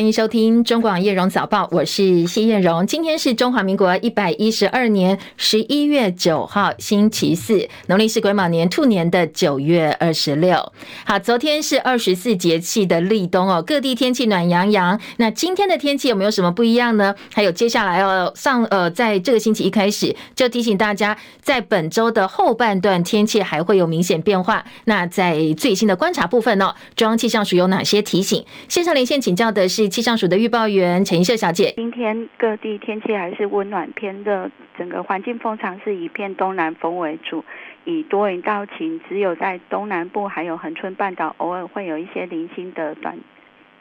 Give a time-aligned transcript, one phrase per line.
[0.00, 2.86] 欢迎收听中广叶荣早报，我是谢叶荣。
[2.86, 10.72] 今天是中华民国一百一十二年十一月九号，星期四，农历是癸卯年兔年的九月二十六。
[11.04, 14.98] 好，昨天是二十四节气的立冬哦，各地天气暖洋洋。
[15.18, 17.14] 那今天的天气有没有什么不一样呢？
[17.34, 24.64] 还有接下来哦，上呃，在这个星期一开始就提醒大家，在本周的后半段天气还会有明显变化。
[24.86, 28.42] 那在最新的观察部分呢、哦，中央气象署有哪些提醒？
[28.66, 31.72] 线上连线请教的是气象署的预报员陈怡秀小姐。
[31.76, 34.48] 今天各地天气还是温暖偏热，
[34.78, 37.44] 整个环境风场是以偏东南风为主，
[37.84, 43.18] 以多云到晴，只有在东南部还有恒春半岛偶尔会有一些零星的短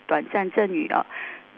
[0.08, 1.06] 短暂阵雨哦。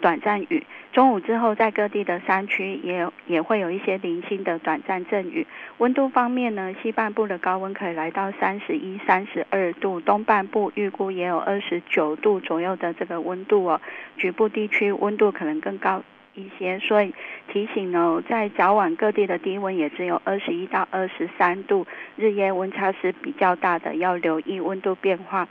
[0.01, 5.45] 短暂雨，中午之后在各地的山区也也会有一些零星的短暂阵雨。
[5.77, 13.79] 温度方面呢，西半部的高温可以来到三十一、三十二度，东半部预估也有二十九度左右的这个温度哦。
[14.17, 17.13] 局部地区温度可能更高一些，所以
[17.47, 25.47] 提醒呢，在早晚各地的低温也只有二十一到二十三度，日夜温差是比较大的，要留意温度变化。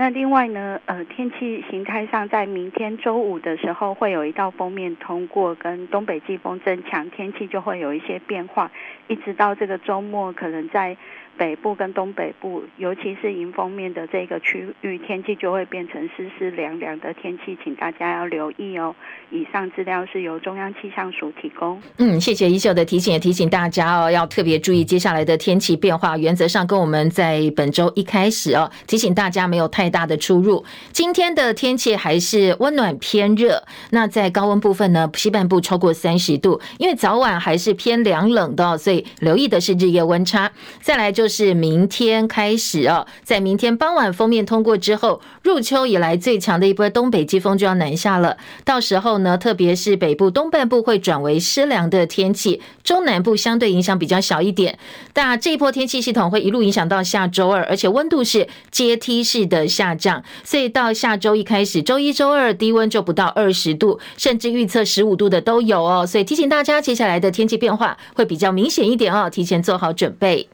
[0.00, 8.70] 那另外呢，呃，天气形态上，在明天周五的时候，会有一道锋面通过，跟东北季风增强，天气就会有一些变化，
[9.08, 10.96] 一直到这个周末，可能在。
[11.40, 18.94] 北部跟东北部，尤其是迎风面的这个区域，天气就会变成湿湿凉凉的天气，请大家要留意哦。
[19.30, 21.80] 以上资料是由中央气象署提供。
[21.96, 26.18] 嗯，谢谢一秀的提醒，也提醒大家哦，要特别注意接下来的天气变化。
[26.18, 30.62] 原则上跟我们在本周一开始哦，提醒大家没有太大的出入。
[30.92, 40.52] 今天的天气还是温暖偏热，那在高温部分呢，西半部超过三十度，因为早晚还是偏凉冷的，所以留意的是日夜温差。
[40.82, 41.29] 再来就。
[41.30, 48.36] 是明天开始哦，在明天傍晚封面通过之后，入秋以来最强的一波东北季风就要南下了。
[48.64, 54.78] 到时候呢，特别是北部东半部会转为湿凉的天气，中南部相对影响比较小一点。
[55.12, 66.04] 但这一波天气系统会一路影响到下周二，而且温度是阶梯式的下降，所以到下周一开始，周一周二低温就不到二十度，甚至预测十五度的都有哦。
[66.06, 70.48] 所以提醒大家，接下来的天气变化会比较明显一点哦，提前做好准备。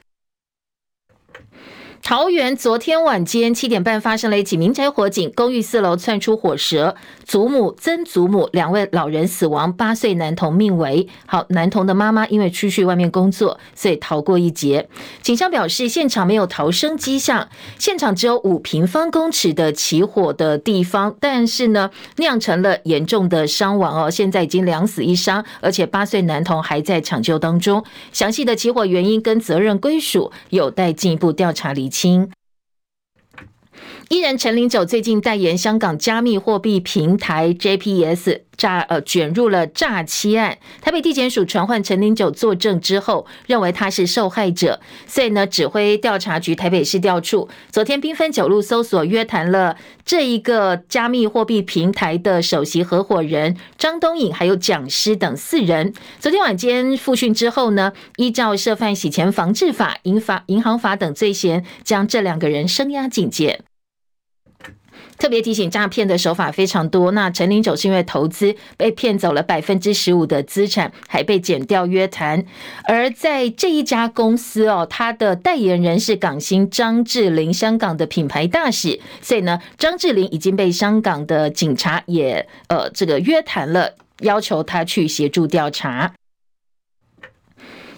[2.09, 6.94] 桃园昨天晚间七点半发生了一起民宅火警，公寓四楼窜出火舌，
[7.25, 11.09] 祖母、曾祖母两位老人死亡，八岁男童命危。
[11.27, 14.89] 好，男童的妈妈因为出去外面工作，所以逃过一劫。
[15.21, 27.83] 警方表示，现场没有逃生迹象，现场只有五平方公尺的起火的地方，但是呢，酿成了严重的伤亡哦，现在已经两死一伤，而且八岁男童还在抢救当中。
[28.12, 31.95] 详细的起火原因跟责任归属有待进一步调查厘清。
[31.96, 32.30] 心
[34.09, 44.78] 艺人陈零九最近代言香港加密货币平台 JPS 诈呃卷入了诈欺案，台北地检署传唤陈零九作证之后，认为他是受害者，
[45.09, 55.93] 所以呢，指挥调查局台北市调处昨天兵分九路搜索约谈了这一个加密货币平台的首席合伙人张东颖，还有讲师等四人。
[56.21, 63.62] 昨天晚间复讯之后呢，依照涉犯洗钱防治法、银法、银行法等罪嫌，将这两个人声押警戒。
[65.18, 67.10] 特别提醒，诈骗的手法非常多。
[67.12, 72.44] 那陈林九是因为投资被骗走了百分之十五的资产，还被减掉约谈。
[72.84, 79.00] 而在这一家公司哦，他的代言人是港星张智霖，香港的品牌大使。
[79.22, 86.12] 所以呢，张智霖已经被香港的警察也呃这个约谈了，要求他去协助调查。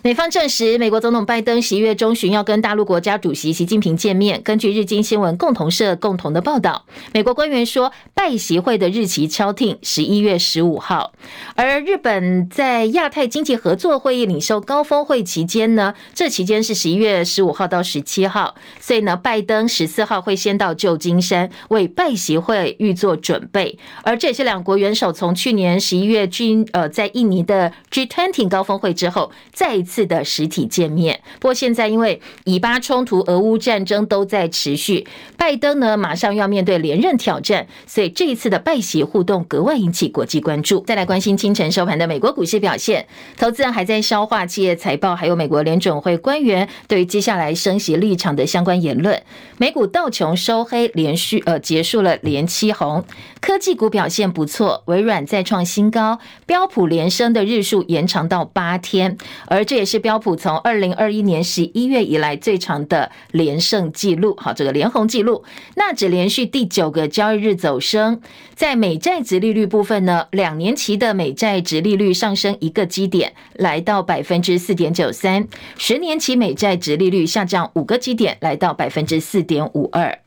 [0.03, 4.41] 美方证实，美国总统拜登十一月中旬要跟大陆国家主席习近平见面。
[4.45, 11.13] 根据日经新闻共同社共同的报道，美国官员说，拜习会的日期敲定十一月十五号。
[11.57, 23.77] 而日本在亚太经济合作会议领袖高峰会期间呢，这期间是十一月十五号到十七号，所以呢，拜登十四号会先到旧金山为拜习会预做准备。
[24.05, 29.83] 而这也是两国元首从去年十一月军呃在印尼的 G20 高峰会之后再。
[29.89, 35.07] 次的实体见面，不过现在因为以巴冲突、俄乌战争都在持续，
[35.39, 40.81] 拜登呢马上要面对连任挑战，所以这一次的拜习互动格外引起国际关注。
[40.81, 43.07] 再来关心清晨收盘的美国股市表现，
[43.39, 49.23] 投资人还在消化企业财报，还有美国联准会官员对于接下来升息立场的相关言论。
[49.57, 53.03] 美股道琼收黑，连续呃结束了连七红，
[53.41, 59.78] 科技股表现不错，微软再创新高，标普连升的日数延长到八天，而这。
[59.79, 64.35] 也是标普从二零二一年十一月以来最长的连胜记录。
[64.37, 65.45] 好，这个连红记录，
[65.77, 68.21] 纳指连续第九个交易日走升。
[68.57, 75.45] 在美债殖利率部分呢，两年期的美债殖利率上升一个基点，来到百分之四点九三；
[75.79, 80.19] 十年期美债殖利率下降五个基点，来到百分之四点五二。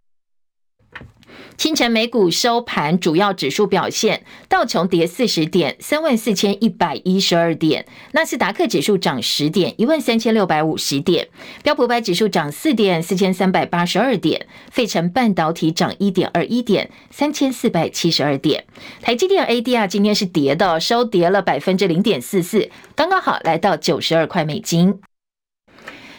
[1.62, 11.28] 清晨美股收盘，主要指数表现：道琼跌四十点，三万四千一百一十二点；纳斯达克指数涨十点，一万三千六百五十点；
[11.62, 14.40] 标普百指数涨四点，四千三百八十二点；
[14.72, 18.64] 费城半导体涨一点二一点，三千四百七十二点；
[19.04, 25.00] 台积电 ADR 今天是跌的，收跌了百分之零点四四，刚刚好来到九十二块美金。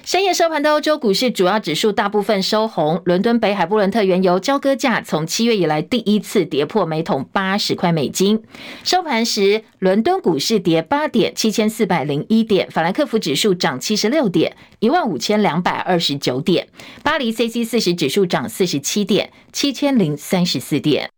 [0.05, 8.43] 深夜收盘的欧洲股市主要指数大部分收红，伦敦北海布伦特原油交割价从七月以来第一次跌破每桶八十块美金。
[8.83, 16.65] 收盘时，伦敦股市跌八点，七千四百零一点；法兰克福指数涨七十六点，一万五千两百二十九点；
[17.05, 21.12] 巴黎 C C 四十指数涨四十七点，七千零三十四点。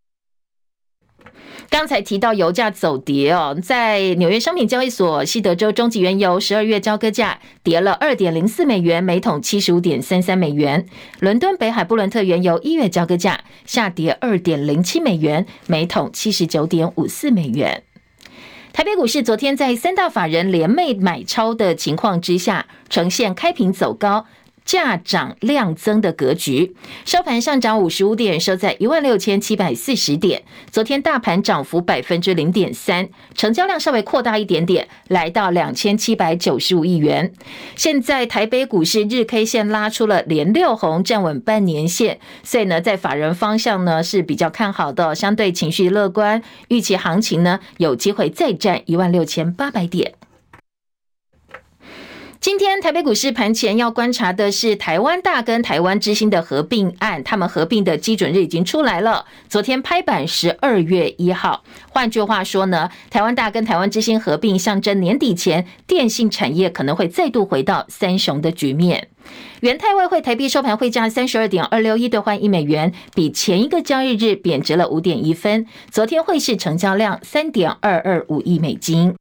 [1.70, 10.86] 刚才提到油价走跌哦，在纽约商品交易所西德州中级原油十二月交割价跌了二点零四美元，每桶七十五点三三美元。
[11.18, 17.82] 伦敦北海布伦特原油一月交割价下跌二点零七美元，每桶七十九点五四美元。
[18.72, 24.26] 台北股市昨天在三大法人联袂买超的情况之下，呈现开平走高。
[24.64, 26.74] 价涨量增的格局，
[27.04, 30.42] 收盘上涨五十五点，收在一万六千七百四十点。
[30.70, 37.32] 昨天大盘涨幅百分之零点三，成交量稍微扩大一点点，来到两千七百九十五亿元。
[37.76, 50.14] 现在台北股市日 K 线拉出了连六红，站稳半年线，所以呢，在法人方向呢是比较看好的，相对情绪乐观，预期行情呢有机会再战一万六千八百点。
[52.44, 59.24] 今天台北股市盘前要观察的是台湾大跟台湾之星的合并案，他们合并的基准日已经出来了。
[59.48, 69.08] 昨天拍板十二月一号，换句话说呢，台湾大跟台湾之星合并，象征年底前电信产业可能会再度回到三雄的局面。
[69.60, 75.64] 元泰外汇台币收盘汇价三十二点二六一兑换一美元，比前一个交易日贬值了五点一分。
[75.90, 79.14] 昨天汇市成交量三点二二五亿美金。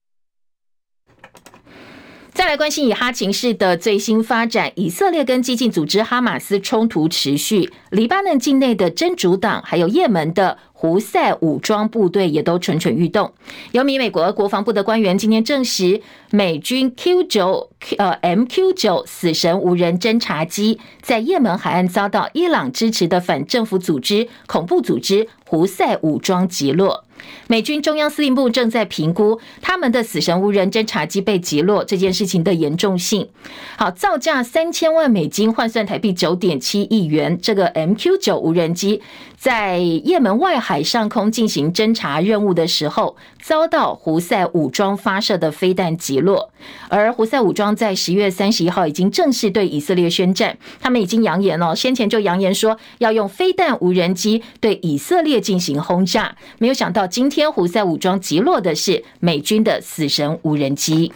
[2.33, 13.31] 再来关心以哈情势的最新发展，以色列跟激进组织哈马斯冲突持续，黎巴嫩境内的真主党还有也门的胡塞武装部队也都蠢蠢欲动。
[13.71, 16.01] 有名美国国防部的官员今天证实，
[16.31, 27.02] 美军 Q 九呃 MQ 九死神无人侦察机在也门海岸遭到伊朗支持的反政府组织恐怖组织胡塞武装击落。
[27.47, 33.29] 美军中央司令部正在评估他们的死神无人侦察机被击落这件事情的严重性。
[33.77, 39.01] 好，造价三千万美金，换算台币九点七亿元，这个 MQ 九无人机
[39.43, 46.53] 在也门外海上空进行侦察任务的时候，遭到胡塞武装发射的飞弹击落。
[46.87, 57.05] 而胡塞武装在十月三十一号已经正式对以色列宣战，他们已经扬言了，先前就扬言说要用飞弹无人机对以色列进行轰炸，没有想到。
[57.05, 61.11] 今天胡塞武装击落的是美军的死神无人机。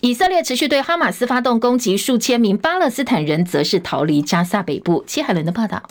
[0.00, 5.04] 以色列持续对哈马斯发动攻击，数千名巴勒斯坦人则是逃离加萨北部。
[5.06, 5.82] 齐海伦的报道。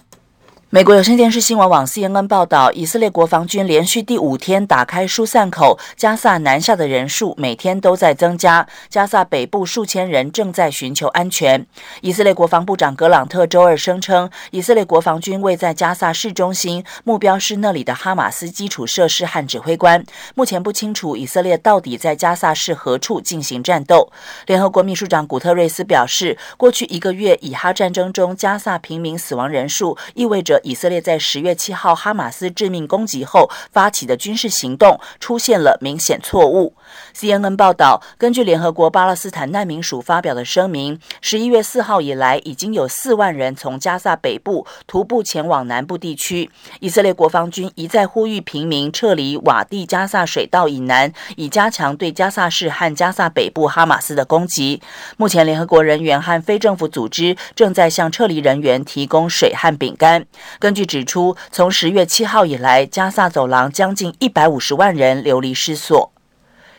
[0.75, 8.67] 美国有线电视新闻网 CNN 报道，以色列国防军连续第五天打开疏散口，加萨南下的人数每天都在增加。
[8.89, 11.65] 加萨北部数千人正在寻求安全。
[12.01, 20.03] 以色列国防部长格朗特周二声称，以色列国防军位在加萨市中心，目标是那里的哈马斯基础设施和指挥官。
[20.35, 24.11] 目前不清楚以色列到底在加萨市何处进行战斗。
[24.45, 30.61] 联合国秘书长古特瑞斯表示，过去一个月以哈战争中加萨平民死亡人数意味着。
[30.65, 36.73] 以色列在十月七号哈马斯致命攻击后发起的军事行动出现了明显错误。
[37.15, 46.49] CNN 报道，根据联合国巴勒斯坦难民署发表的声明，十一月四号以来，已经有四万人从加萨北部徒步前往南部地区。
[46.79, 54.81] 以色列国防军一再呼吁平民撤离瓦蒂加萨水道以南，以加强对加萨市和加萨北部哈马斯的攻击。
[55.17, 60.25] 目前，联合国人员和非政府组织正在向撤离人员提供水和饼干。
[60.59, 66.14] 根据指出，从十月七号以来，加萨走廊将近一百五十万人流离失所。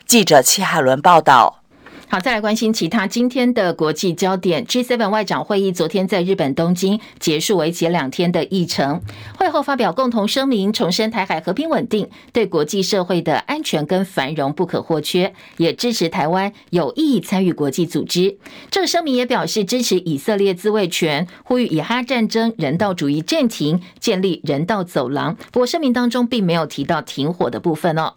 [0.07, 1.63] 记者戚海伦报道。
[2.09, 4.65] 好，再来关心其他今天的国际焦点。
[4.65, 9.01] G7 外长会议昨天在日本东京结束，为期两天的议程。
[9.37, 18.37] 会会后发表共同声明，重申台海和平稳定对国际社会的安全跟繁荣不可或缺，也支持台湾有意参与国际组织。
[18.71, 25.37] 这个声明也表示支持以色列自卫权，呼吁以哈战争人道主义暂停，建立人道走廊。
[25.51, 28.15] 不过声明当中并没有提到停火的部分哦。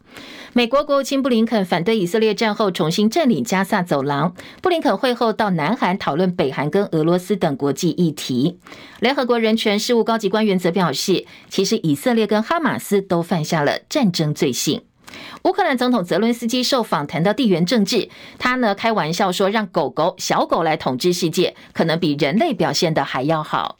[0.53, 4.33] 美国国务卿布林肯反对以色列战后重新占领加萨走廊。
[4.61, 8.57] 布林肯会后到南韩讨论北韩跟俄罗斯等国际议题。
[8.99, 14.81] 联合国人权事务高级官员则表示，其实以色列跟哈马斯都犯下了战争罪行。
[15.43, 23.78] 乌克兰总统泽伦斯基受访谈到地缘政治，他呢开玩笑说，让狗狗、小狗来统治世界，可能比人类表现的还要好。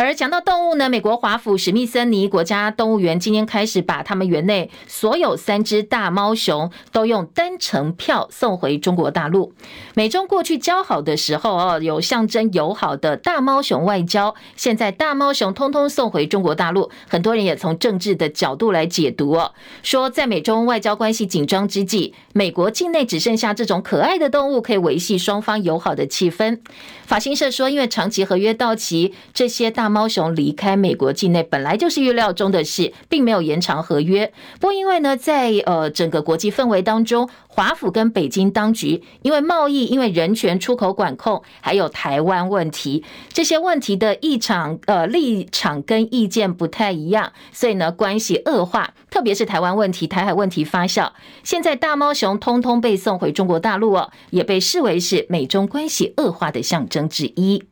[0.00, 9.52] 而讲到动物呢，美国华府史密森尼国家动物园今天开始把他们园内所有三只大猫熊都用单程票送回中国大陆。
[9.96, 19.52] 美中过去交好的时候哦，有象征友好的大猫熊外交，现在大猫熊通通送回中国大陆，很多人也从政治的角度来解读哦，
[19.82, 26.60] 说在美中外交关系紧张之际，美国境内只剩下这种可爱的动物，可以维系双方友好的气氛。
[27.04, 34.32] 法新社说，因为长期合约到期，这些大猫熊离开美国境内本来就是预料中的事，并没有延长合约。
[34.60, 48.94] 不过，因为呢，在呃整个国际氛围当中，华府跟北京当局因为贸易、因为人权、出口管控，还有台湾问题这些问题的立场呃立场跟意见不太一样，所以呢，关系恶化。
[49.10, 51.10] 特别是台湾问题、台海问题发酵，
[51.42, 57.64] 现在大猫熊通通被送回中国大陆哦，也被视为是美中关系恶化的象征之一。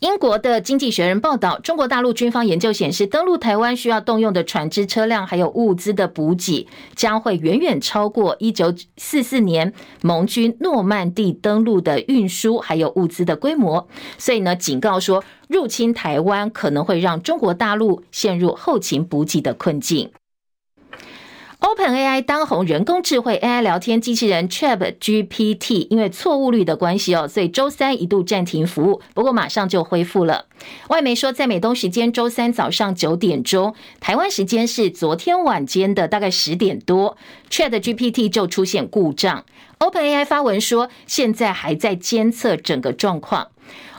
[0.00, 9.72] 英国的《经济学人》报道，中国大陆军方研究显示，登陆台湾需要动用的船只、车辆还有物资的补给，将会远远超过一九四四年
[10.02, 13.88] 盟军诺曼底登陆的运输还有物资的规模。
[14.18, 20.10] 所以呢，警告说，入侵台湾可能会让中国大陆陷入后勤补给的困境。
[21.60, 30.44] OpenAI 当红人工智慧 AI 聊天机器人 ChatGPT，因为错误率的关系哦，所以周三一度暂停服务，不过马上就恢复了。
[30.88, 37.16] 外媒说，在美东时间周三早上九点钟，台湾时间是昨天晚间的大概十点多
[37.50, 39.44] ，ChatGPT 就出现故障。
[39.78, 43.48] OpenAI 发文说，现在还在监测整个状况。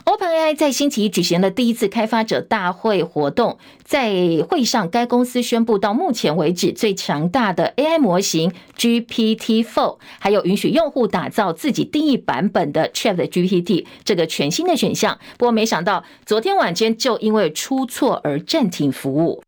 [0.04, 4.10] OpenAI 在星期一举行了第一次开发者大会活动，在
[4.48, 15.18] 会上，该公司宣布到目前为止最强大的 AI 模型 GPT-4，还有允许用户打造自己定义版本的 ChatGPT 这个全新的选项。
[15.36, 19.44] 不过，没想到昨天晚间就因为出错而暂停服务。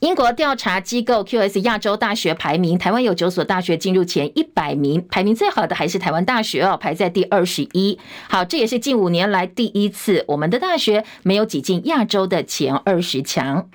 [0.00, 7.98] 英国调查机构 QS 亚洲大学排名，台湾有九所大学进入前一百名，排名最好的还是台湾大学哦，排在第二十一。
[8.28, 13.68] 好，这也是近五年来第一次，我们的大学没有挤进亚洲的前二十强。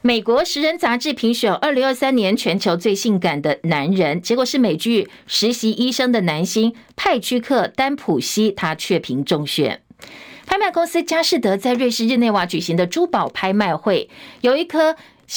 [0.00, 9.82] 美国时人杂志评选二零二三年全球最性感的男人，结果是美剧《实习医生》的男星派屈克·丹普西，他雀屏中选。
[10.44, 14.10] 拍卖公司佳士得在瑞士日内瓦举行的珠宝拍卖会，
[14.40, 14.96] 有一颗。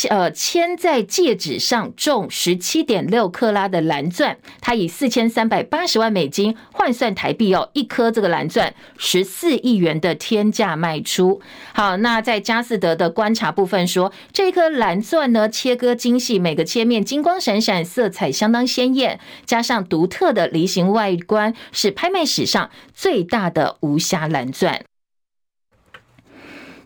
[0.09, 11.41] 呃，嵌在戒指上重十七点六克拉的蓝钻，它以四千三百八十万美金换算台币哦，一颗这个蓝钻十四亿元的天价卖出。
[11.73, 24.83] 好，那在佳士得的观察部分说，这颗蓝钻呢，切割精细，每个切面金光闪闪，色彩相当鲜艳，加上独特的梨形外观，是拍卖史上最大的无瑕蓝钻。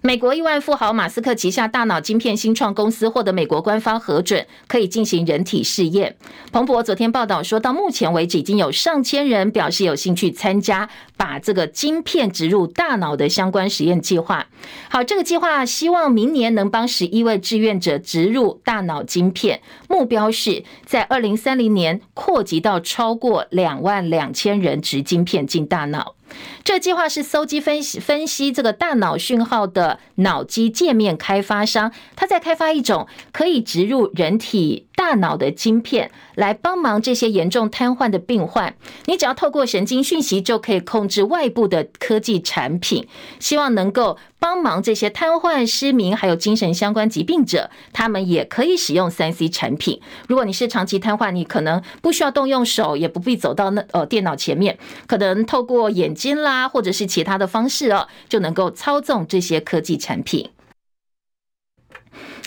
[0.01, 6.15] 美国亿万富豪马斯克旗下大脑晶片新创公司获得美国官方核准，可以进行人体试验。
[6.53, 14.47] 彭博昨天报道说，到目前为止，已经有上千人表示有兴趣参加把这个晶片植入大脑的相关实验计划。
[14.87, 26.15] 好，这个计划希望明年能帮十一位志愿者植入大脑晶片，目标是在二零三零年扩及到超过两万两千人植晶片进大脑。
[26.63, 38.73] 这计划是搜集分析分析这个大脑讯号的脑机界面开发商，他在开发一种可以植入人体大脑的晶片，来帮忙这些严重瘫痪的病患。
[39.05, 43.07] 你只要透过神经讯息就可以控制外部的科技产品，
[43.39, 49.99] 希望能够帮忙这些瘫痪、失明还有精神相关疾病者，他们也可以使用三 C 产品。
[50.27, 56.67] 如果你是长期瘫痪，你可能不需要动用手，也不必走到那呃电脑前面，可能透过眼睛啦。
[56.69, 60.49] 或者是其他的方式哦，就能够操纵这些科技产品。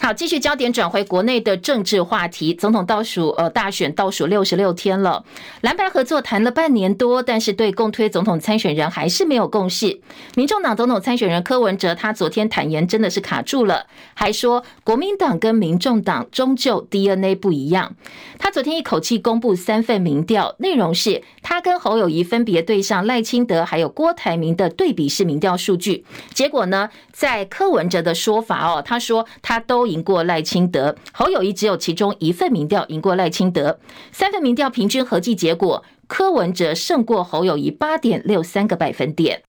[0.00, 2.52] 好，继续焦点转回国内的政治话题。
[2.52, 5.25] 总统倒数，呃，大选倒数六十六天了，
[5.61, 10.00] 蓝白合作谈了半年多，但是对共推总统参选人还是没有共识。
[10.35, 17.95] 民众党总统参选人柯文哲，他昨天坦言真的是卡住了，还说国民党跟民众党终究 DNA 不一样。
[18.38, 26.04] 他昨天一口气公布三份民调，内容是他跟侯友宜分别对上赖清德还有郭台铭的对比式民调数据，
[26.35, 29.83] 结果呢，在柯文哲的说法哦，他说他都。
[29.92, 33.78] 赢过赖清德，侯友谊只有其中一份民调赢过赖清德，
[34.11, 39.42] 三份民调平均合计结果，柯文哲胜过侯友谊八点六三个百分点。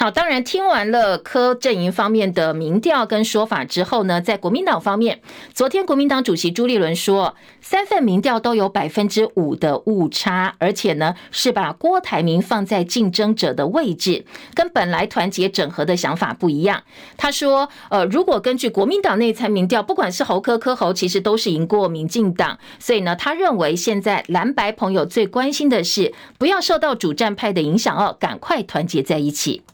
[0.00, 5.20] 好，当然听完了柯阵营方面的民调跟说法之后呢，在国民党方面，
[5.52, 14.24] 昨天国民党主席朱立伦说，三份民调都有百分之五的误差，而且呢是把郭台铭放在竞争者的位置，
[14.54, 16.84] 跟本来团结整合的想法不一样。
[17.16, 29.64] 他说，呃，如果根据国民党内参民调，不管是侯柯柯侯，其实都是赢过民进党，所以呢，他认为现在蓝白朋友最关心的是不要受到主战派的影响哦，赶快团结在一起。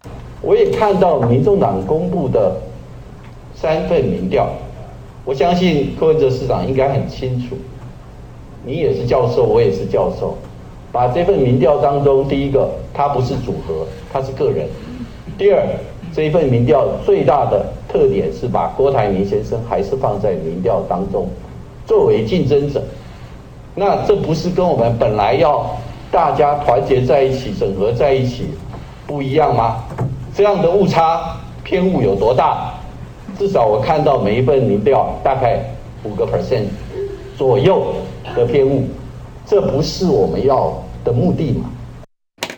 [0.41, 2.57] 我也看到民众党公布的
[3.55, 4.49] 三份民调，
[5.25, 7.57] 我相信柯文哲市长应该很清楚。
[8.67, 10.37] 你也是教授，我也是教授，
[10.91, 14.67] 把这份民调当中，第一个，他不是组合，他是个人；
[15.37, 15.63] 第二，
[16.15, 21.29] 这一份民调最大的特点是把郭台铭先生还是放在民调当中
[21.87, 22.83] 作为竞争者。
[23.75, 25.77] 那这不是跟我们本来要
[26.11, 28.47] 大家团结在一起、整合在一起
[29.07, 29.85] 不一样吗？
[30.35, 32.75] 这样的误差偏误有多大？
[33.39, 35.59] 至少我看到每一份民调大概
[36.05, 36.65] 五个 percent
[37.37, 37.95] 左右
[38.37, 38.87] 的偏误，
[39.45, 40.73] 这不是我们要
[41.05, 41.71] 的目的嘛？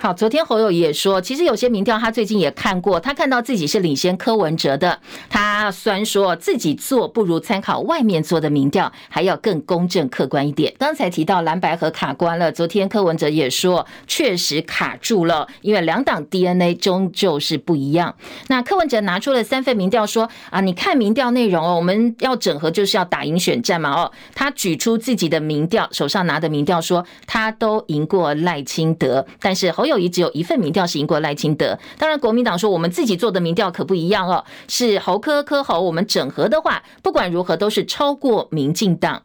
[0.07, 5.01] 好，昨天侯友也说，其实有些民调他最近也看过，他看到自己是领先柯文哲的。
[5.29, 10.73] 他虽然说自己做不如参考外面做的民调还要更公正客观一点。
[10.79, 18.15] 刚才提到蓝白和卡关了，昨天柯文哲也说确实卡住了，因为两党 DNA 终究是不一样。
[18.47, 24.13] 那柯文哲拿出了三份民调说啊，你看民调内容哦，我们要整合就是要打赢选战嘛哦。
[24.37, 29.96] 他举出自己的民调，手上拿的民调说他都赢过赖清德，但是侯友。
[30.09, 39.23] 只有一份民调是赢过赖清德，当然国民党说我们自己做的民调可不一样哦，是侯科科侯，我们整合的话，不管如何都是超过民进党。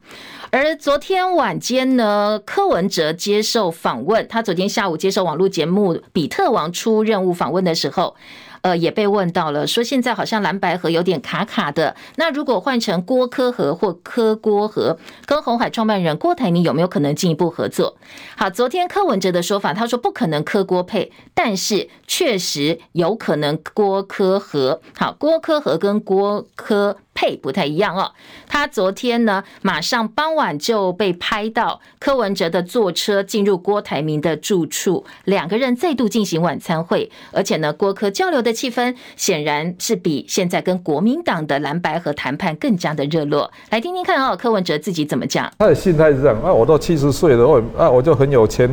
[0.49, 8.15] 而昨天晚间呢，柯文哲接受访问，他昨天下午接受网络节目《比特王出任务》访问的时候。
[8.61, 11.95] 呃，也被问到了，说现在好像蓝白盒有点卡卡的。
[12.15, 17.97] 那如果换成郭柯和或柯郭和，跟红海创办人郭台铭有没有可能进一步合作？
[18.35, 24.81] 好，昨天柯文哲的说法，他说不可能柯郭配，但是确实有可能郭柯和。
[24.97, 26.97] 好，郭柯和跟郭柯。
[27.13, 28.11] 配不太一样哦。
[28.47, 43.51] 他昨天呢，马上傍晚就被拍到柯文哲的坐车进入郭台铭的住处，两个人再度进行晚餐会，而且呢，郭柯交流的气氛显然是比现在跟国民党的蓝白和谈判更加的热络。
[43.69, 45.51] 来听听看哦，柯文哲自己怎么讲？
[45.59, 48.69] 他的心态是这样啊，我都七十岁了，我啊我就很有钱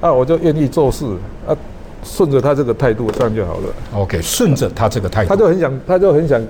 [0.00, 1.04] 啊，我就愿意做事
[1.46, 1.56] 啊，
[2.04, 3.74] 顺着他这个态度这样就好了。
[3.94, 6.40] OK，顺着他这个态度，他就很想，他就很想。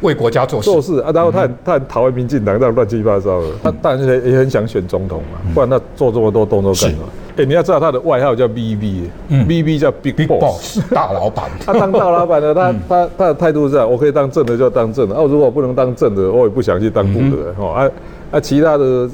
[0.00, 0.70] 为国家做事。
[0.70, 7.04] 做事啊，然后他很、嗯、他很讨厌民进党这样乱七八糟的，他当然也也很想选总统嘛，不然他做这么多动作干什么？
[7.36, 11.48] 哎，你要知道他的外号叫 BB，BB 叫 Big Boss，大老板。
[11.64, 17.54] 他 当大老板的，他他他的态度是这样：我可以当正的就当正的，哦，如果不能当正的，我也不想去当副的。
[17.58, 17.90] 哦，啊
[18.32, 19.08] 啊，其他的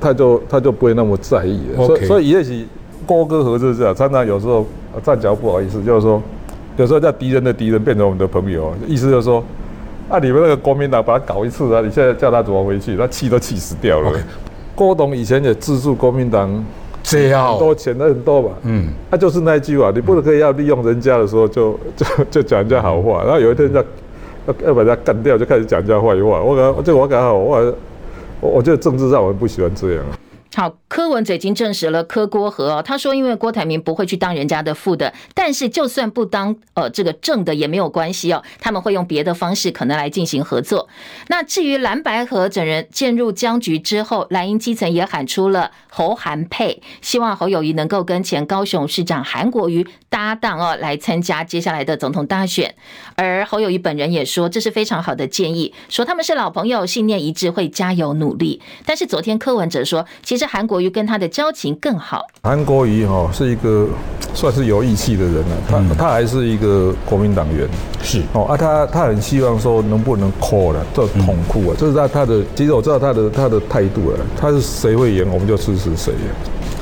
[0.00, 1.60] 他就他就不会那么在意。
[1.76, 2.66] 所以所以也许
[3.04, 4.66] 郭柯合就是这样，常常有时候
[5.02, 6.22] 站脚不好意思，就是说
[6.78, 9.44] 有时候叫敌人的敌人变成我们的朋友，意思就是说。
[10.08, 10.18] 啊！
[10.18, 11.82] 你们那个国民党把他搞一次啊！
[11.82, 12.96] 你现在叫他怎么回去？
[12.96, 14.10] 他气都气死掉了。
[14.10, 14.22] Okay.
[14.74, 16.64] 郭董以前也资助国民党，
[17.02, 18.48] 这样很多钱的很多嘛？
[18.62, 23.84] 嗯，他、啊、就是那一句话，你不能可以要利用人家的时候就就就讲人家好话，然后有一天要
[24.46, 26.40] 要要把人家干掉，就开始讲人家坏话。
[26.40, 27.74] 我感这个我感觉好，我
[28.40, 30.04] 我我觉得政治上我们不喜欢这样。
[30.58, 40.88] 好，柯文哲已经证实了柯郭和哦，他说因为郭台铭不会去当人家的副的，但是就算不当呃这个正的也没有关系哦，他们会用别的方式可能来进行合作。
[41.28, 52.74] 那至于蓝白和整人渐入僵局之后，蓝营基层也喊出了侯韩配，希望侯友谊能够跟前高雄市长韩国瑜搭档哦，来参加接下来的总统大选。
[53.14, 58.60] 而侯友谊本人也说这是非常好的建议，说他们是老朋友，信念一致，会加油努力。
[58.84, 60.47] 但是昨天柯文哲说，其实。
[60.50, 62.26] 韩国瑜跟他的交情更好。
[62.42, 63.86] 韩国瑜哈是一个
[64.32, 67.68] 算是有义气的人了，他他还是一个国民党员，
[68.02, 76.14] 是哦啊，他他很希望说能不能 call 了这统酷啊，这是他他的，其实我知道他的他的态度了，他是谁会赢我们就支持谁。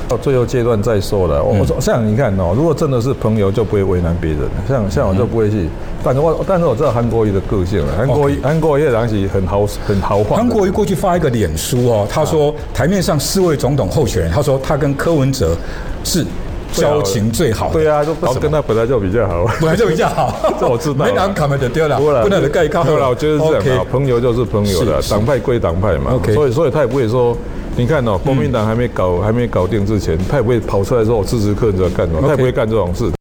[0.07, 1.43] 到最后阶段再说了。
[1.43, 4.39] 我说像你看哦，如果真的是朋友，就不会为难别人。
[4.67, 5.67] 像像我就不会去。
[6.03, 7.93] 但是我但是我知道韩国瑜的个性了。
[7.97, 10.37] 韩国瑜韩国瑜的东西很豪很豪放。
[10.37, 15.55] 韩国瑜过去发一个脸书哦，他说台面上四位总统候选人，他说他跟柯文哲
[16.03, 16.25] 是
[16.71, 17.71] 交情最好。
[17.73, 20.33] 对啊，就跟他本来就比较好， 本来就比较好。
[20.59, 21.05] 这我知道。
[21.05, 22.83] 没拿卡门就丢了，不能的盖卡。
[22.83, 23.85] 对了，我觉得是这样。
[23.91, 26.17] 朋友就是朋友的，党派归党派嘛。
[26.33, 27.35] 所以所以他也不会说。
[27.77, 33.16] 你看哦，国民党还没搞还没搞定之前，他也不会跑出来说我支持柯文哲干什么，他也不会干这种事。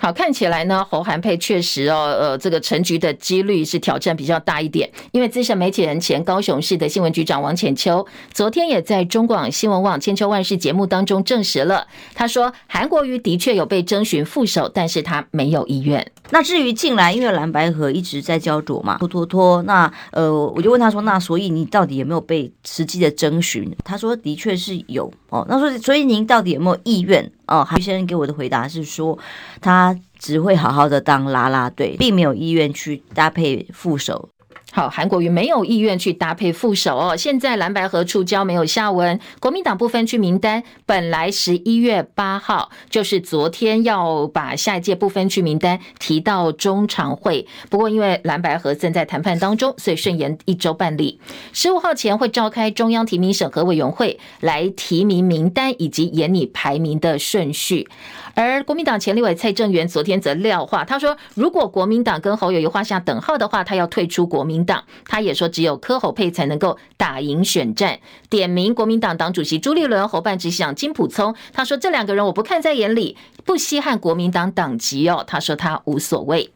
[0.00, 4.88] 好，看起来呢，侯韩佩确实哦，呃，这个成局的几率是挑战比较大一点。
[5.10, 16.10] 因为资深媒体人、前高雄市的新闻局长王浅秋，昨天也在中广新闻网《千秋万世》节目当中证实了，他说韩国瑜的确有被征询副手，但是他没有意愿。
[16.30, 19.62] 那至于近来，因为蓝白河一直在焦灼嘛，拖拖拖。
[19.62, 23.74] 那呃，我就问他说，那所以你到底有没有被实际的征询？
[23.84, 25.44] 他说的确是有哦。
[25.48, 27.32] 那说所以您到底有没有意愿？
[27.48, 29.18] 哦，韩先生给我的回答是说，
[29.60, 34.28] 他只会好好的当啦啦队，并没有意愿去搭配副手。
[34.70, 37.16] 好，韩国瑜没有意愿去搭配副手哦。
[37.16, 51.18] 现在蓝白合触礁没有下文，国民党不分区名单本来十一月八号就是昨天要把下一届不分区名单提到中常会，不过因为蓝白合正在谈判当中，所以顺延一周办理。
[51.54, 57.88] 十五号前会召开中央提名审核委员会来提名名单以及研拟排名的顺序。
[58.38, 64.84] 而国民党前立委蔡正元昨天则撂话，他说如果国民党跟侯友宜画下等号的话，他要退出国民党。
[65.08, 67.98] 他也说只有柯侯配才能够打赢选战。
[68.30, 75.24] 点名国民党党主席朱立伦、侯办执行长金溥聪，他说这两个人我不看在眼里，不稀罕国民党党籍哦。
[75.26, 76.52] 他说他无所谓。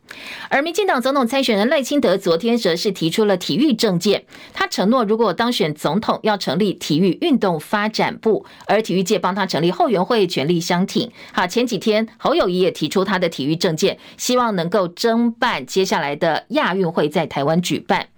[0.51, 11.11] 而民进党总统参选人赖清德昨天则是提出了体育政见，他承诺如果当选总统要成立体育运动发展部，而体育界帮他成立后援会，全力相挺。
[11.33, 18.09] 好，前几几天侯友谊也提出他的体育政见，希望能够争办接下来的亚运会在台湾举办。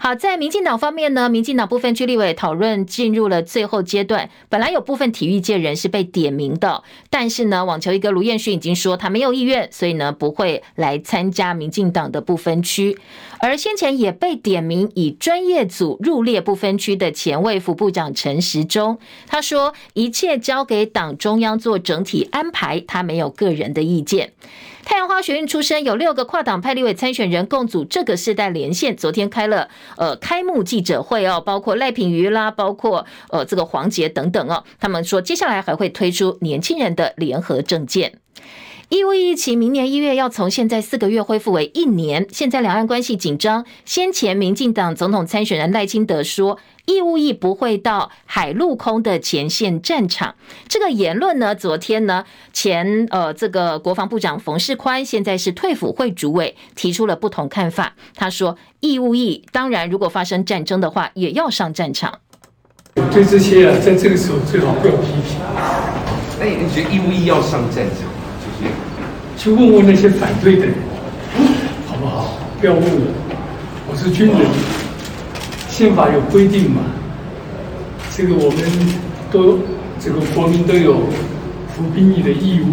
[0.00, 4.30] 好，在民进党方面呢，民进党部分区立委讨论进入了最后阶段。
[4.48, 12.96] 本来有部分体育界人士被点名的，但是呢，网球一哥卢彦勋已经说他没有意愿，所以呢不会来参加民进党的不分区。
[13.40, 24.32] 而先前也被点名以专业组入列不分区的前卫副部长陈时中，他说一切交给党中央做整体安排，他没有个人的意见。
[24.88, 38.14] 太阳花学运出身，有六个跨党派立委参选人共组这个世代连线，昨天开了呃开幕记者会哦，包括赖品妤啦，包括呃这个黄杰等等哦，他们说接下来还会推出年轻人的联合政见。
[38.88, 43.66] 义务疫情明年一月要从现在四个月恢复为一年，现在两岸关系紧张。
[43.84, 50.34] 先前民进党总统参选人赖清德说，义务役不会到海陆空的前线战场。
[50.68, 52.24] 这个言论呢，昨天呢，
[52.54, 57.92] 前呃这个国防部长冯世宽，现在是退辅会主委，提出了不同看法。
[58.16, 62.20] 他说，义务役当然如果发生战争的话，也要上战场。
[63.12, 65.38] 对这些啊，在这个时候最好不要批评。
[66.40, 68.08] 那你觉得义务役要上战场？
[69.36, 70.74] 去问问那些反对的人，
[71.86, 72.38] 好不好？
[72.58, 73.12] 不要问我，
[73.90, 74.38] 我是军人，
[75.78, 76.80] 宪法有规定嘛。
[78.10, 78.60] 这个我们
[79.30, 79.60] 都
[80.00, 80.96] 这个国民都有
[81.72, 82.66] 服兵役的义务。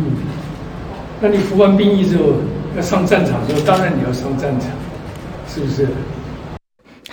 [1.21, 2.33] 那你服完兵役之后
[2.75, 4.71] 要上战场的时候，当然你要上战场，
[5.47, 5.87] 是不是？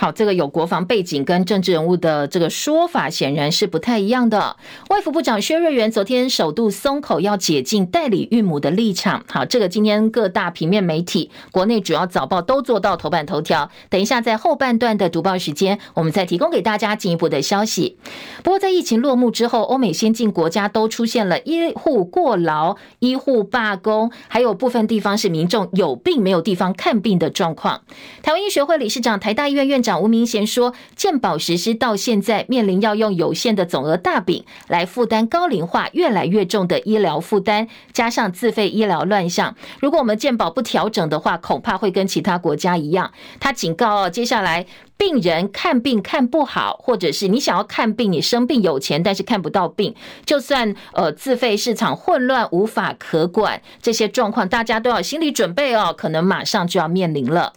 [0.03, 4.57] 好，这个有国防背景跟政治人物的这个说法显然是不太一样的。
[4.89, 9.23] 外服部长薛瑞元昨天首度松口，要解禁代理孕母的立场。
[9.29, 13.71] 好，这个今天各大平面媒体、国内主要早报都做到头版头条。
[13.89, 17.95] 等一下在后半段的读报时间，我们再提供给大家进一步的消息。
[18.43, 27.83] 不过在疫情落幕之后，欧美先进国家都出现了医护过劳、医护罢工，还有部分地方是民众有病没有地方看病的状况。
[28.21, 43.11] 台湾医学会理事长、台大医院院长吴明贤说，健保实施到现在，面临要用有限的总额大饼来负担高龄化越来越重的医疗负担，加上自费医疗乱象，如果我们健保不调整的话，恐怕会跟其他国家一样。
[43.39, 44.65] 他警告哦，接下来
[44.97, 49.93] 病人看病看不好，或者是你想要看病，你生病有钱，但是看不到病，
[50.25, 57.53] 就算呃自费市场混乱无法可管，这些状况大家都要心理准备哦，可能马上就要面临了。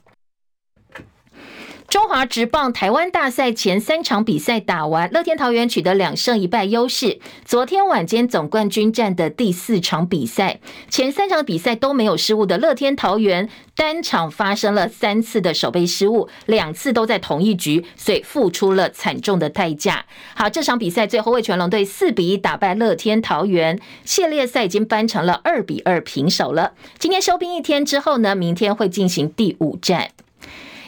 [1.89, 7.21] 中华职棒台湾大赛前三场比赛打完，乐天桃园取得两胜一败优势。
[7.45, 10.59] 昨天晚间总冠军战的第四场比赛，
[10.91, 20.05] 前三场比赛都没有失误的乐天桃园，单场发生了三次的守备失误，两次都在同一局，所以付出了惨重的代价。
[20.35, 26.73] 好，这场比赛最后味全龙队四比一打败乐天桃园，系列赛已经扳成了二比二平手了。
[26.99, 30.11] 今天休兵一天之后呢，明天会进行第五战。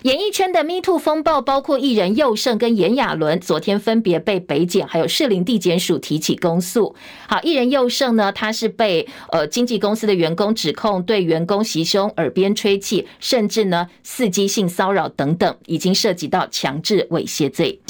[0.02, 6.94] 演艺圈的 Me Too 风暴，包括艺人佑胜跟炎亚纶，昨天分别被北检还有士林地检署提起公诉。
[7.26, 17.80] 好，艺人佑胜呢，他是被呃经纪公司的员工指控对员工袭胸、耳边吹气，甚至呢伺机性骚扰等等，已经涉及到强制猥亵罪。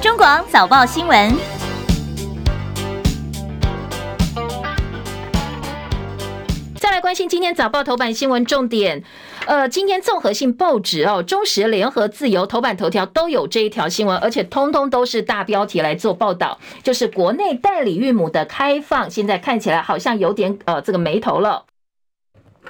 [0.00, 1.53] 中广早报新闻。
[6.84, 9.02] 再来关心今天早报头版新闻重点，
[9.46, 21.64] 呃，今天综合性报纸哦，中时、联合、自由头版头条都有这一条新闻，而且通通都是大标题来做报道，就是国内代理孕母的开放，现在看起来好像有点呃这个眉头了。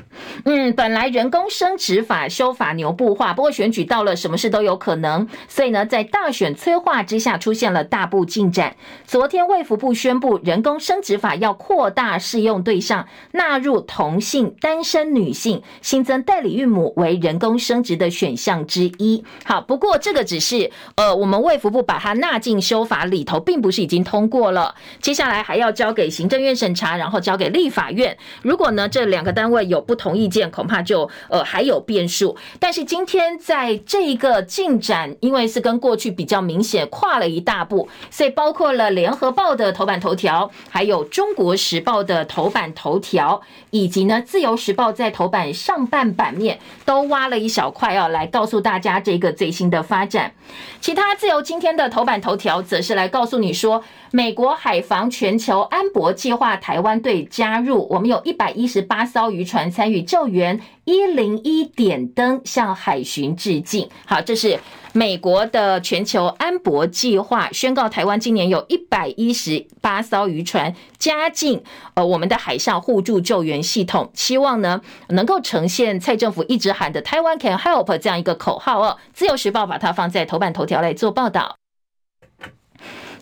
[0.45, 5.29] 嗯，本来人工生殖法修法牛步化，不过选举到了，什么事都有可能。
[5.49, 8.77] 所以呢，在大选催化之下，出现了大步进展。
[9.07, 19.25] 昨天卫福部宣布，人工生殖法要扩大适用对象，纳入同性单身女性，新增代理孕母为人工生殖的选项之一。
[19.45, 24.75] 好，不过这个只是呃，我们卫福部把它纳进修法里头，并不是已经通过了。
[25.01, 28.17] 接下来还要交给行政院审查，然后交给立法院。
[28.43, 32.37] 如果呢，这两个单位有不同意见，恐怕就呃还有变数。
[32.59, 50.33] 但是今天在这一个进展，因为是跟过去比较明显跨了一大步，所以包括了联合报的头版头条，还有中国时报的头版头条，以及呢自由时报在头版上半版面都挖了一小块，要来告诉大家这个最新的发展。
[50.81, 63.89] 其他自由今天的头版头条则是来告诉你说，美国海防全球安博计划台湾队加入，我们有一百一十八艘渔船参与救援，一零一点灯向海巡致敬。
[64.07, 64.61] 好，这是
[64.93, 71.61] 美国的全球安博计划宣告，台湾今年有一百一十八艘渔船加进
[71.95, 78.97] 呃我们的海上互助救援系统，希望呢能够呈现蔡政府一直喊的“台湾 can help” 这样一个口号哦。
[79.13, 81.57] 自由时报把它放在头版头条来做报道。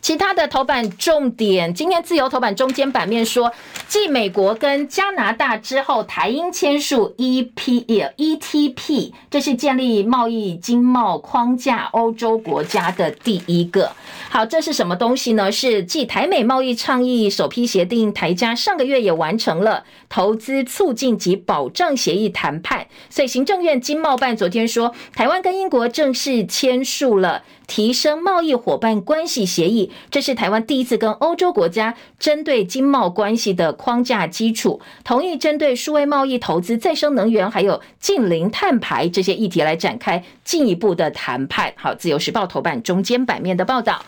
[0.03, 3.53] 其他的头版重点，今天自由头版中间版面说，
[3.87, 13.93] 继美国跟加拿大之后，台英签署 EPE-ETP，这是建立贸易经贸框架欧洲国家的第一个。
[14.29, 15.53] 好，这是什么东西呢？
[15.53, 27.45] 是继台美贸易倡议首批协定，台加上个月也完成了投资促进及保障协议谈判，所以行政院经贸办昨天说，台湾跟英国正式签署了。
[27.69, 41.73] 提升贸易伙伴关系协议，这是台湾第一次跟欧洲国家针对经贸关系的框架基础，同意针对数位贸易、投资、再生能源，还有近零碳排这些议题来展开进一步的谈判。
[41.77, 44.05] 好，自由时报头版中间版面的报道，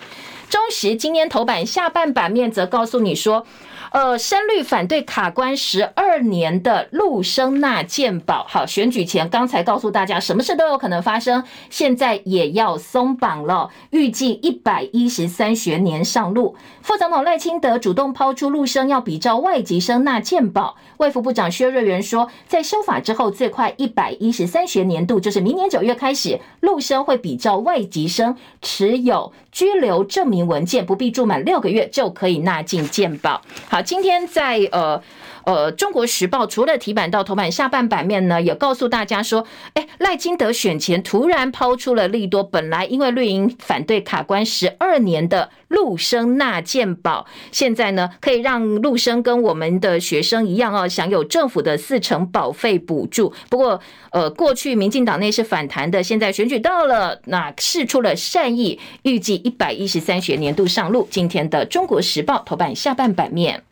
[0.49, 3.47] 中时今天头版下半版面则告诉你说。
[3.95, 16.57] 呃，深绿反对卡关十二年的陆生纳健保，好，选举前刚才告诉大家，什么事都有可能发生，现在也要松绑了，预计一百一十三学年上路。
[16.83, 33.41] 副总统赖清德主动抛出陆生要比照外籍生纳健保，卫福部长薛瑞元说，在修法之后，最快一百一十三学年度，就是明年九月开始，陆生会比照外籍生持有居留证明文件，不必住满六个月就可以纳进健保。
[33.69, 33.84] 好。
[33.85, 35.01] 今天在呃
[35.45, 53.33] 呃《中国时报》除了题版到头版下半版面呢，也告诉大家说，哎，赖清德选前突然抛出了利多，本来因为绿营反对卡关十二年的陆生纳健保，现在呢可以让陆生跟我们的学生一样哦，享有政府的四成保费补助。
[53.51, 53.79] 不过
[54.11, 61.07] 呃，过去民进党内是反弹的，现在选举到了，那释出了善意，预计一百一十三学年度上路。
[61.11, 63.63] 今天的《中国时报》头版下半版面。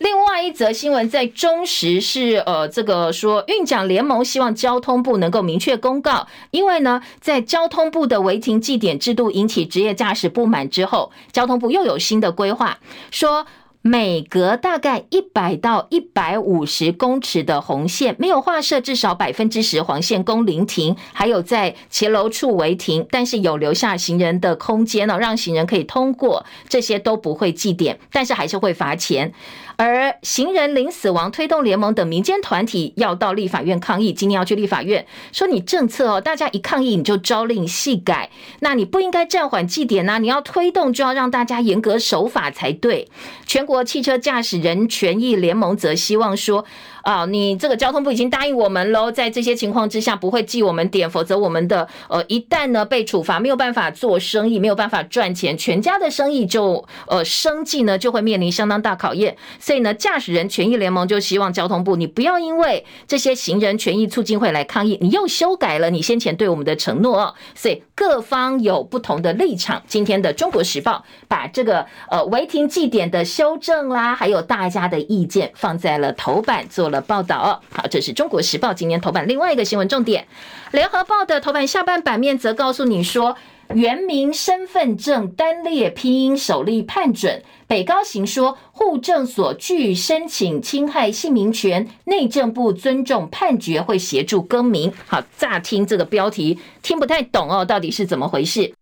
[0.00, 12.78] 另外一则新闻在中时是呃，这个说运奖联盟希望交通部能够明确公告，因为呢，在交通部的违停记点制度引起职业驾驶不满之后，交通部又有新的规划，
[13.10, 13.44] 说
[13.82, 29.34] 每隔大概一百到一百五十公尺的红线没有划设至少百分之十黄线供临停，还有在骑楼处违停，但是有留下行人的空间呢，让行人可以通过，这些都不会记点，但是还是会罚钱。
[29.82, 43.08] 而行人零死亡推动联盟等民间团体要到立法院抗议，今天要去立法院说你政策哦，大家一抗议你就朝令夕改，那你不应该暂缓祭典呐，你要推动就要让大家严格守法才对。
[43.46, 46.66] 全国汽车驾驶人权益联盟则希望说。
[47.02, 59.36] 啊，你这个交通部已经答应我们喽，在这些情况之下不会记我们点，否则我们的呃一旦呢被处罚，没有办法做生意，没有办法赚钱，全家的生意就呃生计呢就会面临相当大考验。
[59.58, 67.34] 所以呢，驾驶人权益联盟就希望交通部你不要因为这些行人权益促进会来抗议，你又修改了你先前对我们的承诺哦。
[67.54, 69.82] 所以各方有不同的立场。
[69.86, 77.62] 今天的《中国时报》把这个呃违停记点的修正啦，还有大家的意见放在了头版做了报道。
[77.70, 80.26] 好，这是中国时报今天头版另外一个新闻重点。
[80.72, 83.36] 联合报的头版下半版面则告诉你说，
[83.74, 87.42] 原民身份证单列拼音首例判准。
[87.66, 94.92] 北高行说，户政所拒申请侵害姓名权，内政部尊重判决，会协助更名。
[95.06, 98.74] 好，乍听这个标题听不太懂哦，到底是怎么回事？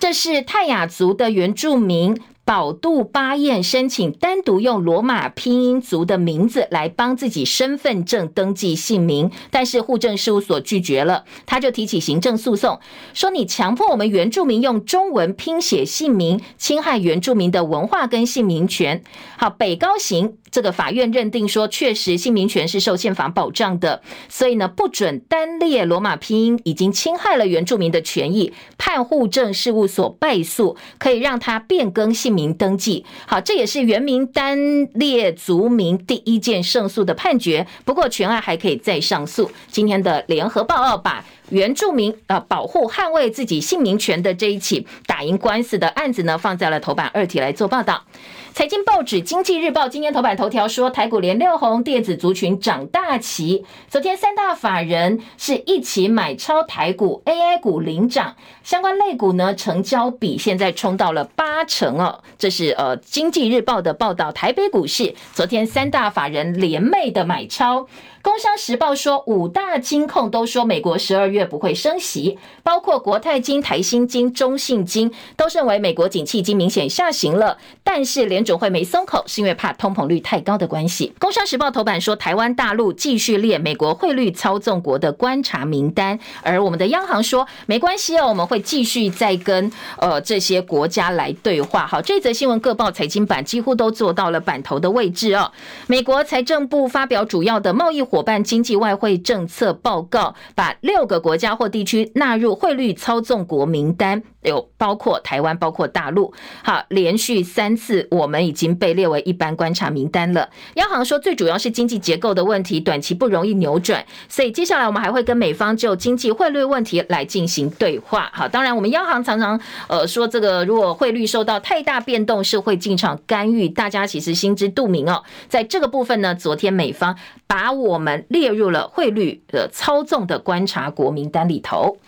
[0.00, 2.20] 这是泰雅族的原住民。
[2.50, 12.80] 宝杜巴燕申请单独用罗马拼音族的名字来帮自己身份证登记姓名，但是户政事务所拒绝了，他就提起行政诉讼，
[13.14, 19.04] 说你强迫我们原住民用中文拼写姓名，侵害原住民的文化跟姓名权。
[19.36, 20.38] 好，北高行。
[20.50, 33.04] 这个法院认定说，确实姓名权是受宪法保障的，所以呢，不准单列罗马拼音，已经侵害了原住民的权益，判户政事务所败诉，可以让他变更姓名登记。
[33.26, 34.58] 好，这也是原名单
[34.94, 37.66] 列族名第一件胜诉的判决。
[37.84, 39.50] 不过，全案还可以再上诉。
[39.68, 48.04] 今天的联合报二把原住民呃保护捍卫自己姓名权的这一起打赢官司的案子呢，放在了头版二题来做报道。
[48.52, 53.64] 财经报纸《经济日报》今天头版头条说，台股连六红，电子族群涨大旗。
[53.88, 58.34] 昨天三大法人是一起买超台股，AI 股领涨，
[58.64, 62.22] 相关类股呢成交比现在冲到了八成哦。
[62.36, 64.32] 这是呃《经济日报》的报道。
[64.32, 67.86] 台北股市昨天三大法人联袂的买超。
[68.22, 77.56] 工商时报说，五大金控都说美国十二月不会升息，包括国泰金、台新金、中信金都认为美国景气已经明显下行了。
[77.82, 81.14] 但是联准会没松口，是因为怕通膨率太高的关系。
[81.18, 91.86] 工商时报头版说，台湾大陆继续列美国汇率操纵国的观察名单，而我们的央行说没关系哦，我们会继续再跟呃这些国家来对话。
[91.86, 95.50] 好，这则新闻各报财经版几乎都做到了版头的位置哦。
[95.86, 98.09] 美国财政部发表主要的贸易。
[98.10, 106.34] 伙伴经济外汇政策报告，把六个国家或地区纳入汇率操纵国名单，有包括台湾，包括大陆。
[106.64, 110.50] 好，连续三次我们已经被列为一般观察名单了。
[110.74, 118.28] 央行说，最主要是经济结构的问题，短期不容易扭转，所以接下来我们还会跟美方就经济汇率问题来进行对话。
[118.34, 125.22] 好，当然我们央行常常呃说，这个如果汇率受到太大变动，是会进场干预，大家其实心知肚明哦。
[125.48, 131.98] 在这个部分呢，昨天美方把我们列入了汇率的操纵的观察国名单里头。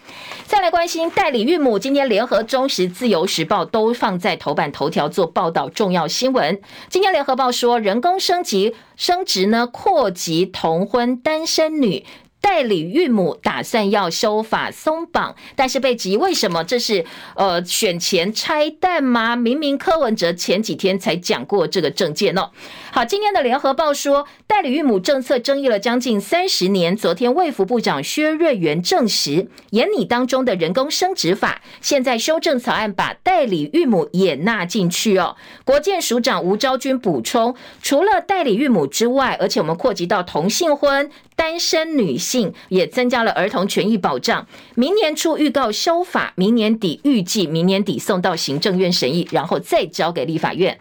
[0.46, 6.61] 再来关心代理孕母，今天联合、中时、自由时报都放在头版头条做报道重要新闻。
[6.88, 12.05] 今天联合报说，人工升级升职呢，扩及同婚单身女。
[12.42, 17.05] 代理孕母打算要修法松绑，但是被质疑为什么这是
[17.37, 19.37] 呃选前拆弹吗？
[19.37, 22.50] 明明柯文哲前几天才讲过这个政见哦。
[22.94, 35.37] 好，今天的联合报说，代理孕母政策争议了将近三十年，昨天卫福部长薛瑞元证实，研拟当中的人工生殖法，现在修正草案把代理孕母也纳进去哦。
[35.64, 41.11] 国健署长吴昭君补充，除了代理孕母之外，而且我们扩及到同性婚。
[41.35, 44.46] 单身女性也增加了儿童权益保障。
[44.74, 50.78] 明年初预告修法，明年底预计明年底送到行政院审议，然后再交给立法院。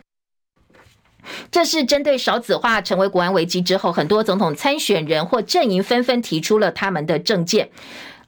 [1.51, 7.69] 这是针对少子化成为国安危机之后，很多总统参选人或阵营纷纷提出了他们的政见。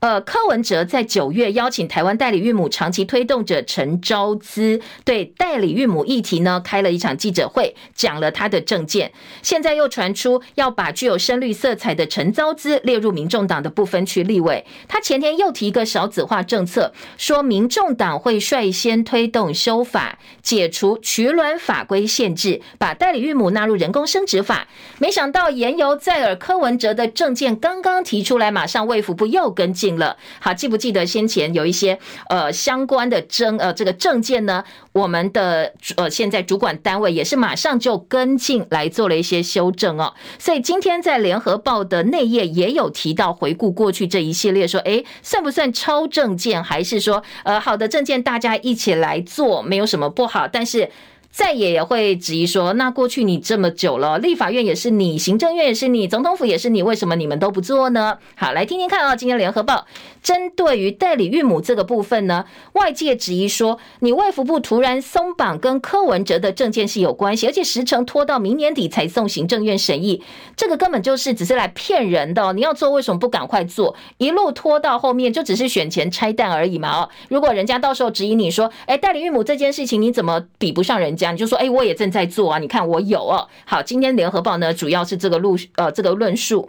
[0.03, 9.13] 呃，柯文哲在九月邀请台湾代理孕母长期推动者陈昭姿，对代理孕母议题呢开了一场记者会，讲了他的政见。
[9.41, 14.65] 现在又传出要把具有深绿色彩的陈昭姿列入民众党的不分区立委。
[14.89, 24.67] 他前天又提一个少子化政策，说民众党会率先推动修法，解除取卵法规限制，把代理孕母纳入人工生殖法。
[24.99, 29.92] 没想到言犹在耳，柯文哲的政见刚刚提出来，马上卫福部又跟进。
[29.97, 30.17] 了。
[30.39, 34.63] 好，记不记得先前有一些呃相关的证呃这个证件呢？
[34.91, 40.13] 我们的呃现在主管单位也是马上就跟进来做了一些修正哦。
[40.38, 50.89] 所以今天在联合报的内页也有提到，回顾过去这一系列，说诶算不算超证件，还是说呃好的证件大家一起来做，没有什么不好，但是。
[51.34, 58.19] 再也会质疑说，那过去你这么久了，立法院也是你，行政院也是你，总统府也是你，为什么你们都不做呢？
[58.36, 59.88] 好，来听听看啊，今天联合报
[60.21, 70.21] 针对于代理孕母这个部分呢，外界质疑说，你卫福部突然松绑跟柯文哲的证件是有关系，而且时程拖到明年底才送行政院审议，
[70.55, 72.53] 这个根本就是只是来骗人的。
[72.53, 73.95] 你要做为什么不赶快做？
[74.19, 76.95] 一路拖到后面就只是选前拆弹而已嘛？
[76.95, 81.22] 哦，如果人家到时候质疑你说，哎，代理孕母这件事情你怎么比不上人家？
[81.32, 82.57] 你就说，哎，我也正在做啊！
[82.59, 83.47] 你看我有哦。
[83.65, 86.67] 好，今天联合报呢，主要是这个论呃这个论述，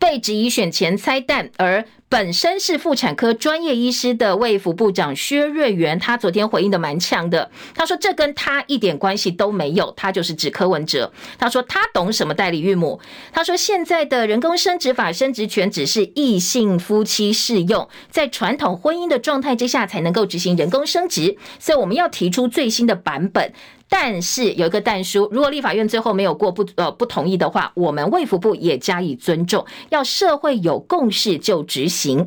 [0.00, 7.48] 被质疑选前拆弹，而本身是妇产科专业医师的卫福部长薛瑞元，他昨天回应的蛮呛的。
[7.74, 11.12] 他说这跟他一点关系都没有，他就是指柯文哲。
[11.38, 12.98] 他说他懂什么代理孕母。
[13.30, 23.52] 他说现在的人工生殖法生殖权只是异性夫妻适用，在传统婚姻的状态之下才能够执行人工生殖，所以我们要提出最新的版本。
[23.92, 32.24] 但是有一个但书，如果立法院最后没有过不呃不同意的话，我们卫福部也加以尊重，要社会有共识就执行。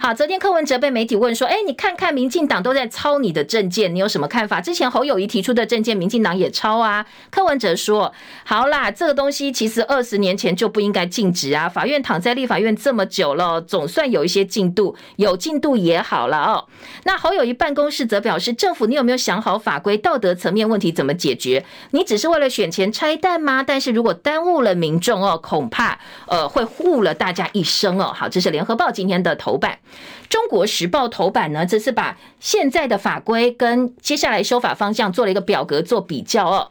[0.00, 4.60] 好，昨天柯文哲被媒体问说，哎，你看看民进党都在抄你的政见，你有什么看法？
[4.62, 7.06] 之前侯友谊提出的政见，民进党也抄啊。
[7.30, 8.10] 柯文哲说，
[8.44, 11.68] 好啦，这个东西其实二十年前就不应该禁止啊。
[11.68, 16.64] 法院躺在立法院这么久了，总算有一些进度，有进度也好了哦。
[17.04, 21.01] 那侯友谊办公室则表示，政府你有没有想好法规道德层面问题怎？
[21.02, 21.64] 怎么解决？
[21.90, 23.64] 你只是为了选钱拆弹吗？
[23.66, 25.98] 但是如果耽误了民众哦，恐怕
[26.28, 28.12] 呃会护了大家一生哦。
[28.14, 29.80] 好，这是联合报今天的头版。
[30.28, 36.70] 中国时报头版呢，则是把现在的法规跟接下来修法方向做了一个表格做比较哦。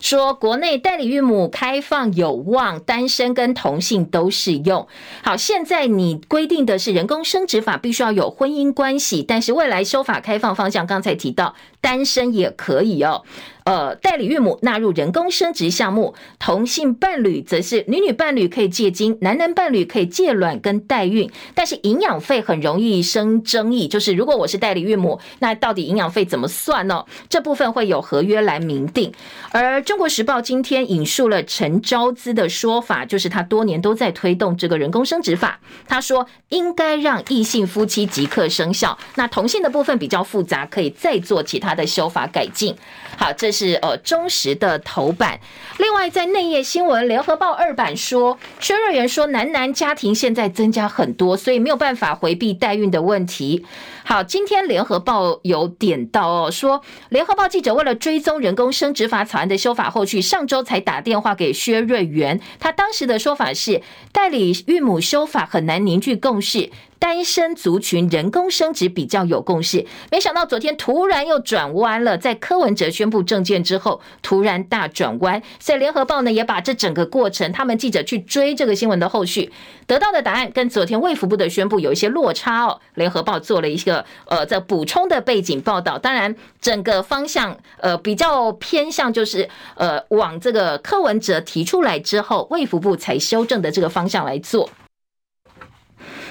[0.00, 4.86] 说国内代理孕母开放有望，单身跟同性都适用。
[5.22, 13.22] 好，现在你规定的是人工生殖法必须要有婚姻关系，但是未来修法开放方向，刚才提到单身也可以哦。
[13.64, 27.06] 呃，代理孕母纳入人工生殖项目，同性伴侣则是女女伴侣可以借精，男男伴侣可以借卵跟代孕，但是营养费很容易生争议，就是如果我是代理孕母，那到底营养费怎么算呢？
[27.30, 29.10] 这部分会有合约来明定。
[29.50, 35.58] 而中国时报今天引述了陈昭姿的说法，就是他多年都在推动这个人工生殖法，
[35.88, 42.76] 他说应该让异性夫妻即刻生效，那同性的部分比较复杂，可以再做其他的修法改进。
[43.16, 45.38] 好，这是呃忠实的头版。
[45.78, 53.64] 另外，在内页新闻，联合报二版说，薛瑞元说，男男家庭现在增加很多，所以没有办法回避代孕的问题。
[54.06, 63.80] 好，今天联合报有点到哦，说联合报记者为了追踪人工生殖法草案的修法后续，上周才打电话给薛瑞元，他当时的说法是，
[64.12, 66.70] 代理孕母修法很难凝聚共识。
[66.96, 75.42] 单身族群人工生殖比较有共识，没想到昨天突然又转弯了，在柯文哲宣布政见之后，突然大转弯。
[75.60, 79.52] 所以联合报呢也把这整个过程，他们记者去追这个新闻的后续，
[79.86, 82.80] 得到的答案跟昨天卫福部的宣布有一些落差哦。
[82.94, 83.93] 联合报做了一个
[84.26, 94.70] 呃这补充的背景报道，当然整个方向呃比较偏向就是呃往这个柯文哲提出来之后，卫福部才修正的这个方向来做。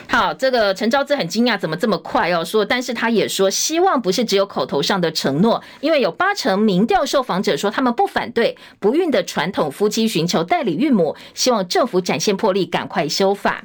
[0.10, 2.46] 好，这个陈昭姿很惊讶，怎么这么快哦？
[2.46, 13.64] 说，但是他也说，希望不是只有口头上的承诺，因为有八成民调受访者说他们不反对不孕的传统夫妻寻求代理孕母，希望政府展现魄力，赶快修法。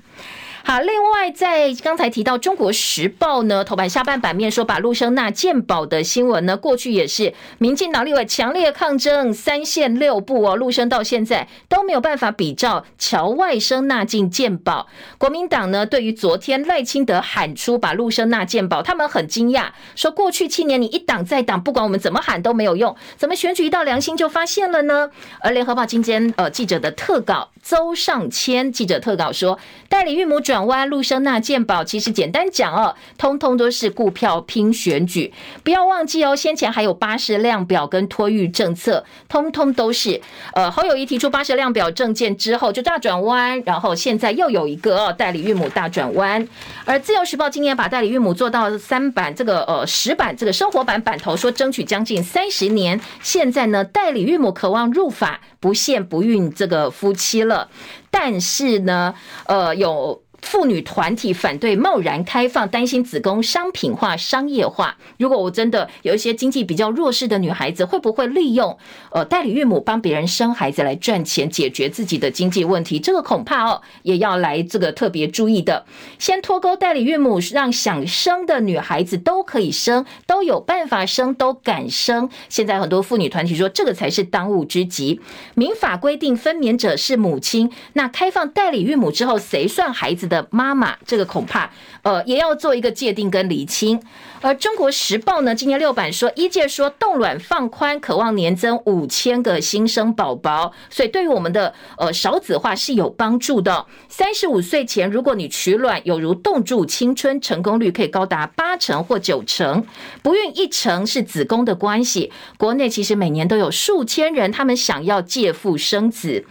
[0.65, 14.89] 好，另外在刚才提到《中国时报》呢，头版下半版面说把陆生纳健保的新闻呢，过去也是民进党立委强烈抗争，三线六部哦，陆生到现在都没有办法比照侨外生纳进健保。
[15.17, 25.11] 国民党呢，对于昨天赖清德喊出把陆生纳健保，他们很惊讶，说过去七年你一党再党，不管我们怎么喊都没有用，怎么选举一到良心就发现了呢？
[25.41, 30.58] 而联合报今天呃记者的特稿，邹上谦记者特稿说，代理孕母转。
[30.59, 35.33] 转弯陆生纳健保，其实简单讲哦，通通都是顾票拼选举。
[35.63, 40.21] 不要忘记哦，先前还有巴氏量表跟托育政策，通通都是。
[40.55, 46.49] 呃，侯友宜提出巴氏量表政见之后就大转弯，然后现在又有一个哦，代理孕母大转弯。
[46.85, 57.69] 而自由时报今年把代理孕母做到三版，这个呃十版这个生活版版头说争取将近三十年，现在呢代理孕母渴望入法不限不孕这个夫妻了，
[58.11, 59.15] 但是呢
[59.47, 60.21] 呃有。
[60.49, 64.97] 妇女团体反对贸然开放，担心子宫商品化、商业化。
[65.19, 68.79] 如果我真的有一些经济比较弱势的女孩子，会不会利用
[69.13, 72.99] 呃代理孕母帮别人生孩子来赚钱，解决自己的经济问题？
[72.99, 75.85] 这个恐怕哦也要来这个特别注意的。
[76.19, 82.31] 先脱钩代理孕母，让想生的女孩子都可以生，都有办法生，都敢生。
[82.49, 85.21] 现在很多妇女团体说，这个才是当务之急。
[85.55, 91.71] 民法规定分娩者是母亲，那开放代理孕母之后，谁算孩子的妈妈，这个恐怕
[92.03, 94.01] 呃也要做一个界定跟厘清。
[94.41, 103.85] 而中国时报呢，今年六版说，医界说冻卵放宽，渴望年增五千个新生宝宝，所以对于我们的呃少子化是有帮助的。
[104.09, 109.85] 三十五岁前，如果你取卵，有如冻住青春，成功率可以高达八成或九成。
[110.23, 116.45] 不孕一成是子宫的关系，国内其实每年都有数千人，他们想要借腹生子。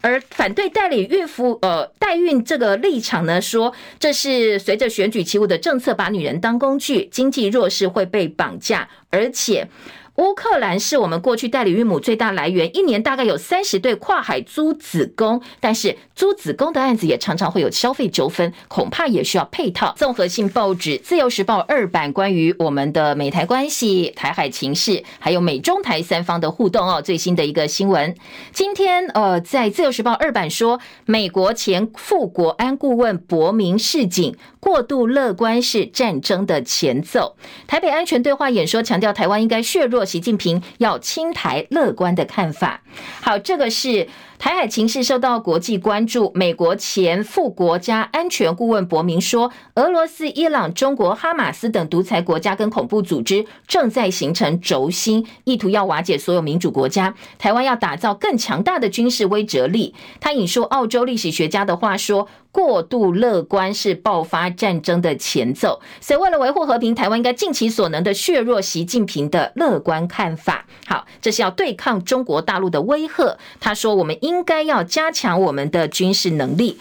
[0.00, 9.68] 而反对代理孕妇呃代孕这个立场呢，说这是随着选举起舞的政策，把女人当工具，经济弱势会被绑架，而且。
[10.16, 19.94] 乌克兰是我们过去代理孕母最大来源，一年大概有三十对跨海租子宫，但是租子宫的案子也常常会有消费纠纷，恐怕也需要配套。
[19.96, 28.16] 综合性报纸《自由时报》二版关于我们的美台关系、台海情势，还有美中台三方的互动哦，最新的一个新闻。
[28.52, 37.36] 今天呃，在《自由时报》二版说，美国前副国安顾问伯明示警，过度乐观是战争的前奏。
[37.68, 40.04] 台北安全对话演说强调，台湾应该削弱。
[40.04, 42.82] 习近平要亲台乐观的看法。
[43.20, 44.08] 好，这个是。
[44.38, 46.30] 台海情势受到国际关注。
[46.34, 57.14] 美国前副国家安全顾问伯明说，俄罗斯、伊朗、中国、哈马斯等独裁国家跟恐怖组织正在形成轴心，意图要瓦解所有民主国家。
[57.36, 59.94] 台湾要打造更强大的军事威慑力。
[60.20, 70.66] 他引述澳洲历史学家的话说：“过度乐观是爆发战争的前奏。”所以，为了维护和平，台湾应该尽其所能的削弱习近平的乐观看法。
[70.86, 73.38] 好，这是要对抗中国大陆的威吓。
[73.60, 76.78] 他说：“我们应。”该要加强我们的军事能力。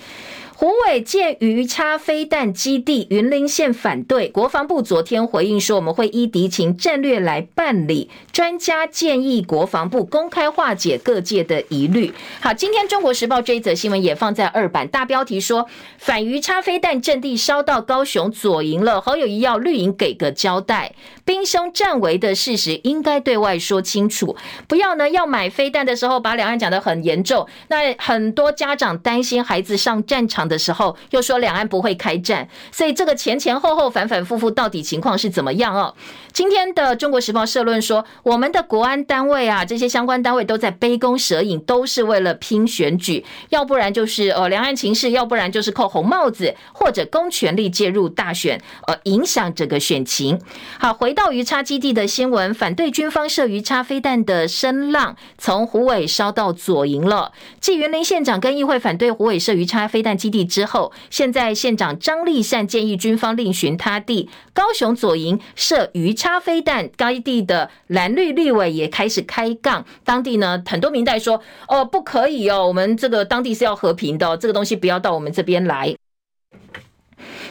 [0.55, 4.29] 胡伟建鱼叉飞弹基地，云林县反对。
[4.29, 8.09] 国防部昨天回应说，我们会依敌情战略来办理。
[8.37, 12.13] 专家建议国防部公开化解各界的疑虑。
[12.39, 15.65] 好，今天中国时报这一则新闻也放在二版，大标题说
[15.97, 20.93] 反鱼叉飞弹阵地烧到高雄左营了，侯友宜要绿营给个交代。
[21.25, 27.47] 兵凶战危的事实应该对外说清楚，不要呢要买飞弹的时候把两岸讲得很严重。
[27.69, 35.95] 那很多家长担心孩子上战场的时候，又说两岸不会开战，所以这个前前后后反反复复，到底情况是怎么样哦？
[36.31, 50.41] 今天的中国时报社论说，我们的国安单位啊，这些相关单位都在杯弓蛇影，都是为了拼选举，要不然就是呃两岸情势，要不然就是扣红帽子，或者公权力介入大选，呃影响整个选情。
[50.77, 57.31] 好，回到鱼叉基地的新闻，反对军方射鱼叉飞弹的声浪从虎尾烧到左营了。
[57.61, 60.43] 继云林县长跟议会反对虎尾射鱼叉飞弹基地。
[60.43, 64.29] 之后，现在县长张丽善建议军方另寻他地。
[64.53, 69.85] 高雄左营设鱼叉飞弹，该地的蓝绿立委也开始开杠。
[70.03, 71.39] 当地呢，很多民代说
[71.69, 75.95] ：“哦，不可以哦，我们这个当地是要和平的，这个东西不要到我们这边来。”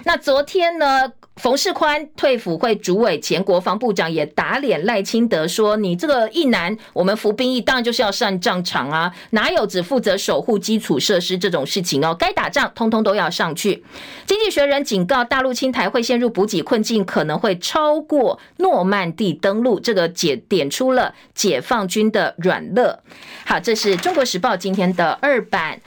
[0.06, 1.12] 那昨天呢？
[1.34, 12.16] 冯世宽退辅会主委，前国防部长也打脸赖清德说：“你这个一男，我们服兵役当然就是要上战场啊，哪有只负责守护基础设施这种事情哦？
[12.16, 13.84] 该打仗通通都要上去。”
[14.24, 19.80] 经济学人警告，大陆侵台会陷入补给困境，可能会超过诺曼底登陆。
[19.80, 23.00] 这个解点出了解放军的软肋。
[23.44, 25.80] 好，这是中国时报今天的二版。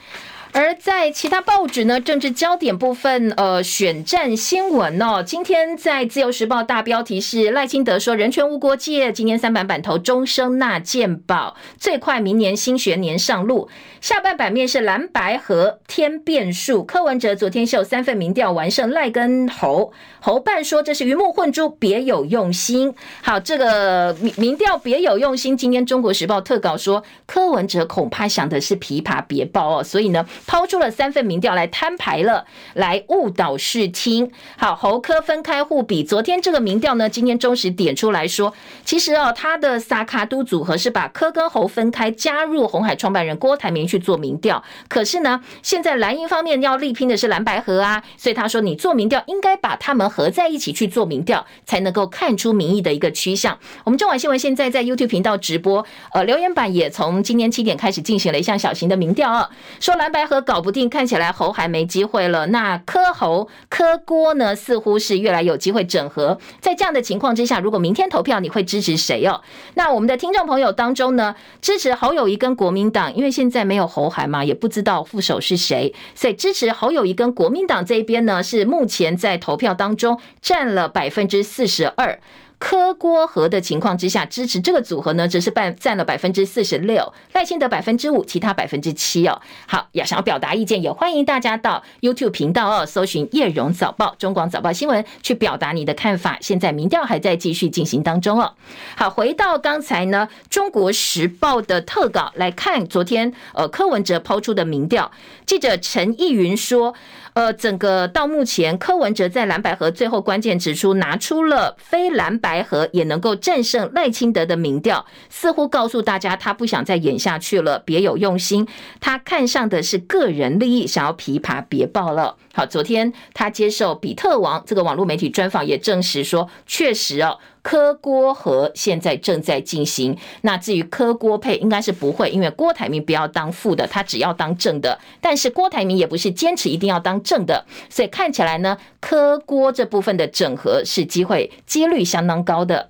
[0.52, 5.22] 而在其他报纸呢，政治焦点部分，呃，选战新闻哦。
[5.22, 13.68] 今天在自由时报大标题是赖清德说人权无国界，今天三版版头终生纳健保，最快明年新学年上路。
[14.00, 22.92] 下半版面是蓝白和天变数，柯文哲昨天秀三份民调完胜赖跟侯，侯半说这是鱼目混珠，别有用心。
[23.22, 25.56] 好，这个民民调别有用心。
[25.56, 30.26] 今天中国时报特稿说柯文哲恐怕想的是琵琶别抱哦，所以呢。
[30.46, 34.30] 抛出了三份民调来摊牌了，来误导视听。
[34.56, 36.02] 好，侯柯分开互比。
[36.02, 44.62] 昨天这个民调呢，今天中时点出来说，其实哦，他的萨卡都组合是把柯跟侯分开，加入红海创办人郭台铭去做民调。
[44.88, 53.58] 可是呢，现在蓝营方面要力拼的是蓝白合啊，所以他说你做民调应该把他们合在一起去做民调，才能够看出民意的一个趋向。
[53.84, 60.29] 我们中晚新闻现在在 YouTube 频道直播，呃，留言板也从今天七点开始进行了一项小型的民调啊，说蓝白。
[60.30, 62.46] 合搞不定，看起来侯还没机会了。
[62.46, 66.38] 那柯侯柯郭呢，似乎是越来有机会整合。
[66.60, 69.40] 在这样的情况之下，如果明天投票，你会支持谁哦？
[69.74, 82.20] 那我们的听众朋友当中呢，支持侯友谊跟国民党，因为现在没有侯韩嘛，也不知道副手是谁，所以支持侯友谊跟国民党这一边呢，是目前在投票当中占了百分之四十二。
[82.60, 89.40] 柯郭和的情况之下，支持这个组合呢，只是占占了百分之四十六，赖清德百分之五，其他百分之七哦。
[89.66, 96.36] 好，要想要表达意见，也欢迎大家到 YouTube 频道哦，搜寻叶荣早报、中广早报新闻，去表达你的看法。
[96.42, 98.52] 现在民调还在继续进行当中哦。
[98.94, 105.10] 好，回到刚才呢，《中国时报》的特稿来看，昨天呃柯文哲抛出的民调，
[105.46, 106.94] 记者陈义云说。
[107.40, 118.68] 呃，整个到目前，柯文哲在蓝白合最后关键指出，拿出了非蓝白合也能够战胜赖清德的民调，似乎告诉大家他不想再演下去了，别有用心。
[119.00, 122.36] 他看上的是个人利益，想要琵琶别抱了。
[122.52, 127.38] 好，昨天他接受比特王这个网络媒体专访，也证实说，确实哦。
[127.62, 130.16] 柯郭和现在正在进行。
[130.42, 134.98] 那至于柯郭配，应该是不会，因为郭台铭不要当副的，他只要当正的。
[135.20, 142.88] 但是郭台铭也不是坚持一定要当正的，所以看起来呢，柯郭这部分的整合是机会几率相当高的。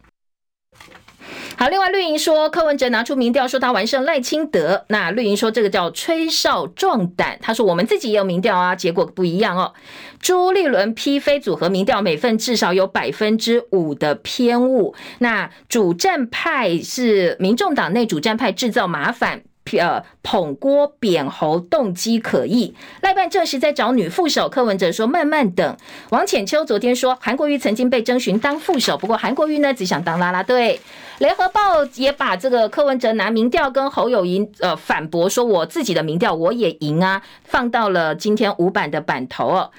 [1.57, 7.39] 好，另外绿营说柯文哲拿出民调说他完胜赖清德，那绿营说这个叫吹哨壮胆。
[7.43, 9.75] 他说我们自己也有民调啊，结果不一样哦。
[10.21, 14.95] 朱立伦批非组合民调，每份至少有百分之五的偏误。
[15.19, 19.43] 那主战派是民众党内主战派制造麻烦。
[19.79, 22.75] 呃，捧郭贬侯动机可疑。
[23.03, 25.77] 赖办证实在找女副手，柯文哲说慢慢等。
[26.11, 30.81] 王浅秋昨天说，韩国瑜曾经被征询当副手，不过韩国瑜呢只想当啦啦队。
[31.19, 39.71] 联合报也把这个柯文哲拿民调跟侯友宜呃反驳说，我自己的民调我也赢啊，放到了今天五版的版头哦。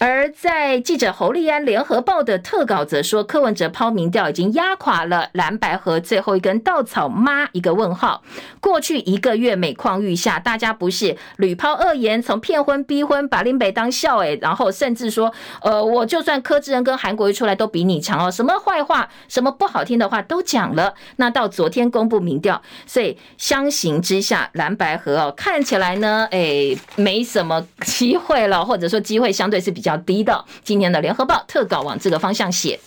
[0.00, 8.22] 而在记者侯立安联合报的特稿则说，柯文哲抛民调已经压垮了蓝白河最后一根稻草妈一个问号。
[8.60, 15.30] 过去一个月每况愈下，大家不是屡抛恶言，从骗婚逼婚把林北当笑诶，然后甚至说，
[15.60, 20.94] 呃，我就算柯志恩跟韩国瑜出来都比你强哦，什么坏话，什么不好听的话都讲了。
[21.16, 29.89] 那到昨天公布民调，所以相形之下，蓝白河哦看起来呢，诶，没什么机会了，或者说机会相对是比较。
[29.90, 32.78] 要低的，今年的联合报特稿往这个方向写。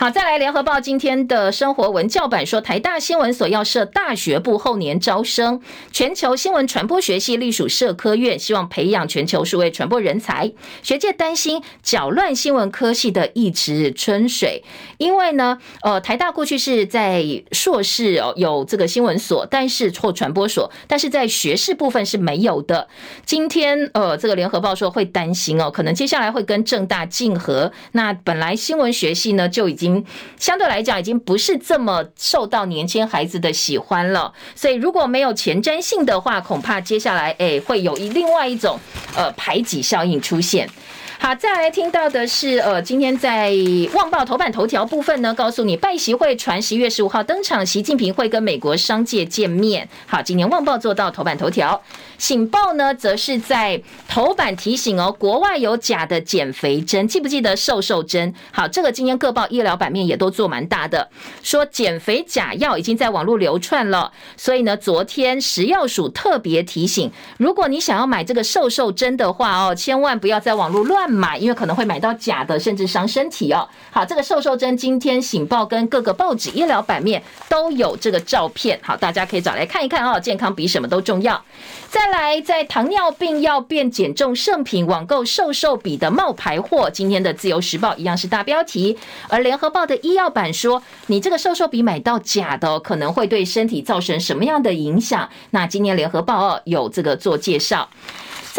[0.00, 5.60] 好，再来联合报今天的生活文教版说，台大新闻所要设大学部，后年招生。
[5.92, 10.50] 全球新闻传播学系隶属社科院，希望培养全球数位传播人才。
[10.82, 14.64] 学界担心搅乱新闻科系的一池春水，
[14.96, 17.22] 因为呢，呃，台大过去是在
[17.52, 22.88] 硕士哦有这个新闻所，但是或传播所，但是在学士部分是没有的。
[23.26, 27.70] 今天呃，这个联合报说会担心哦，可能接下来会跟正大竞合。
[27.92, 29.89] 那本来新闻学系呢就已经。
[30.38, 34.32] 相对来讲，已经不是这么受到年轻孩子的喜欢了。
[34.54, 38.78] 所以如果没有前瞻性的话，恐怕接下来诶会有一另外一种
[39.16, 40.68] 呃排挤效应出现。
[41.22, 43.52] 好，再来听到的是，呃，今天在
[43.94, 49.86] 《旺报》头版头条部分呢，告诉你拜习会传十一月十五号登场，习近平会跟美国商界见面。
[50.06, 51.82] 好，今年《旺报》做到头版头条，
[52.16, 58.32] 《醒报》呢则是在头版提醒哦，国外有假的减肥针，记不记得瘦瘦针？
[58.50, 61.10] 好，这个今天各报医疗版面也都做蛮大的，
[61.42, 64.10] 说减肥假药已经在网络流窜了。
[64.38, 71.09] 所以呢，昨天食药署特别提醒，如果你想要买这个瘦瘦针的话哦，千万不要在网络乱。
[71.10, 73.68] 买，因为可能会买到假的，甚至伤身体哦。
[73.90, 80.18] 好，这个瘦瘦针，今天醒报跟各个报纸医疗版面都有这个照片，好，大家可以找来看一看哦。
[80.20, 81.42] 健康比什么都重要。
[81.88, 88.96] 再来，在糖尿病药变减重圣品网购瘦瘦笔的冒牌货，今天的自由时报一样是大标题，
[89.28, 95.28] 而联合报的医药版说，你这个瘦瘦笔买到假的，可能会对身体造成什么样的影响？
[95.50, 97.88] 那今天联合报哦有这个做介绍。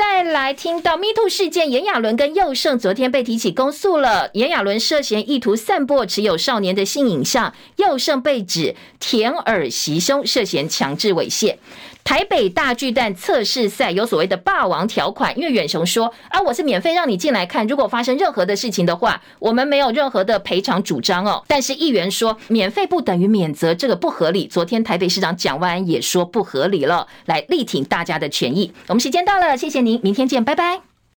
[0.01, 4.31] 再来听到 MeToo 事件，炎亚纶跟佑胜昨天被提起公诉了。
[4.33, 11.57] 炎亚纶涉嫌意图散播持有少年的性影像，佑胜被指舔耳袭胸，涉嫌强制猥亵。
[12.03, 21.43] 台北大巨蛋测试赛有所谓的霸王条款，因为远雄说啊，我是免费让你进来看，如果发生任何的事情的话，我们没有任何的赔偿主张哦。
[21.47, 24.47] 但是议员说免费不等于免责，这个不合理。
[24.47, 28.73] 昨天台北市长蒋万安也说不合理了，来力挺大家的权益。
[28.87, 30.90] 我们时间到了，谢谢您，明天见，拜拜。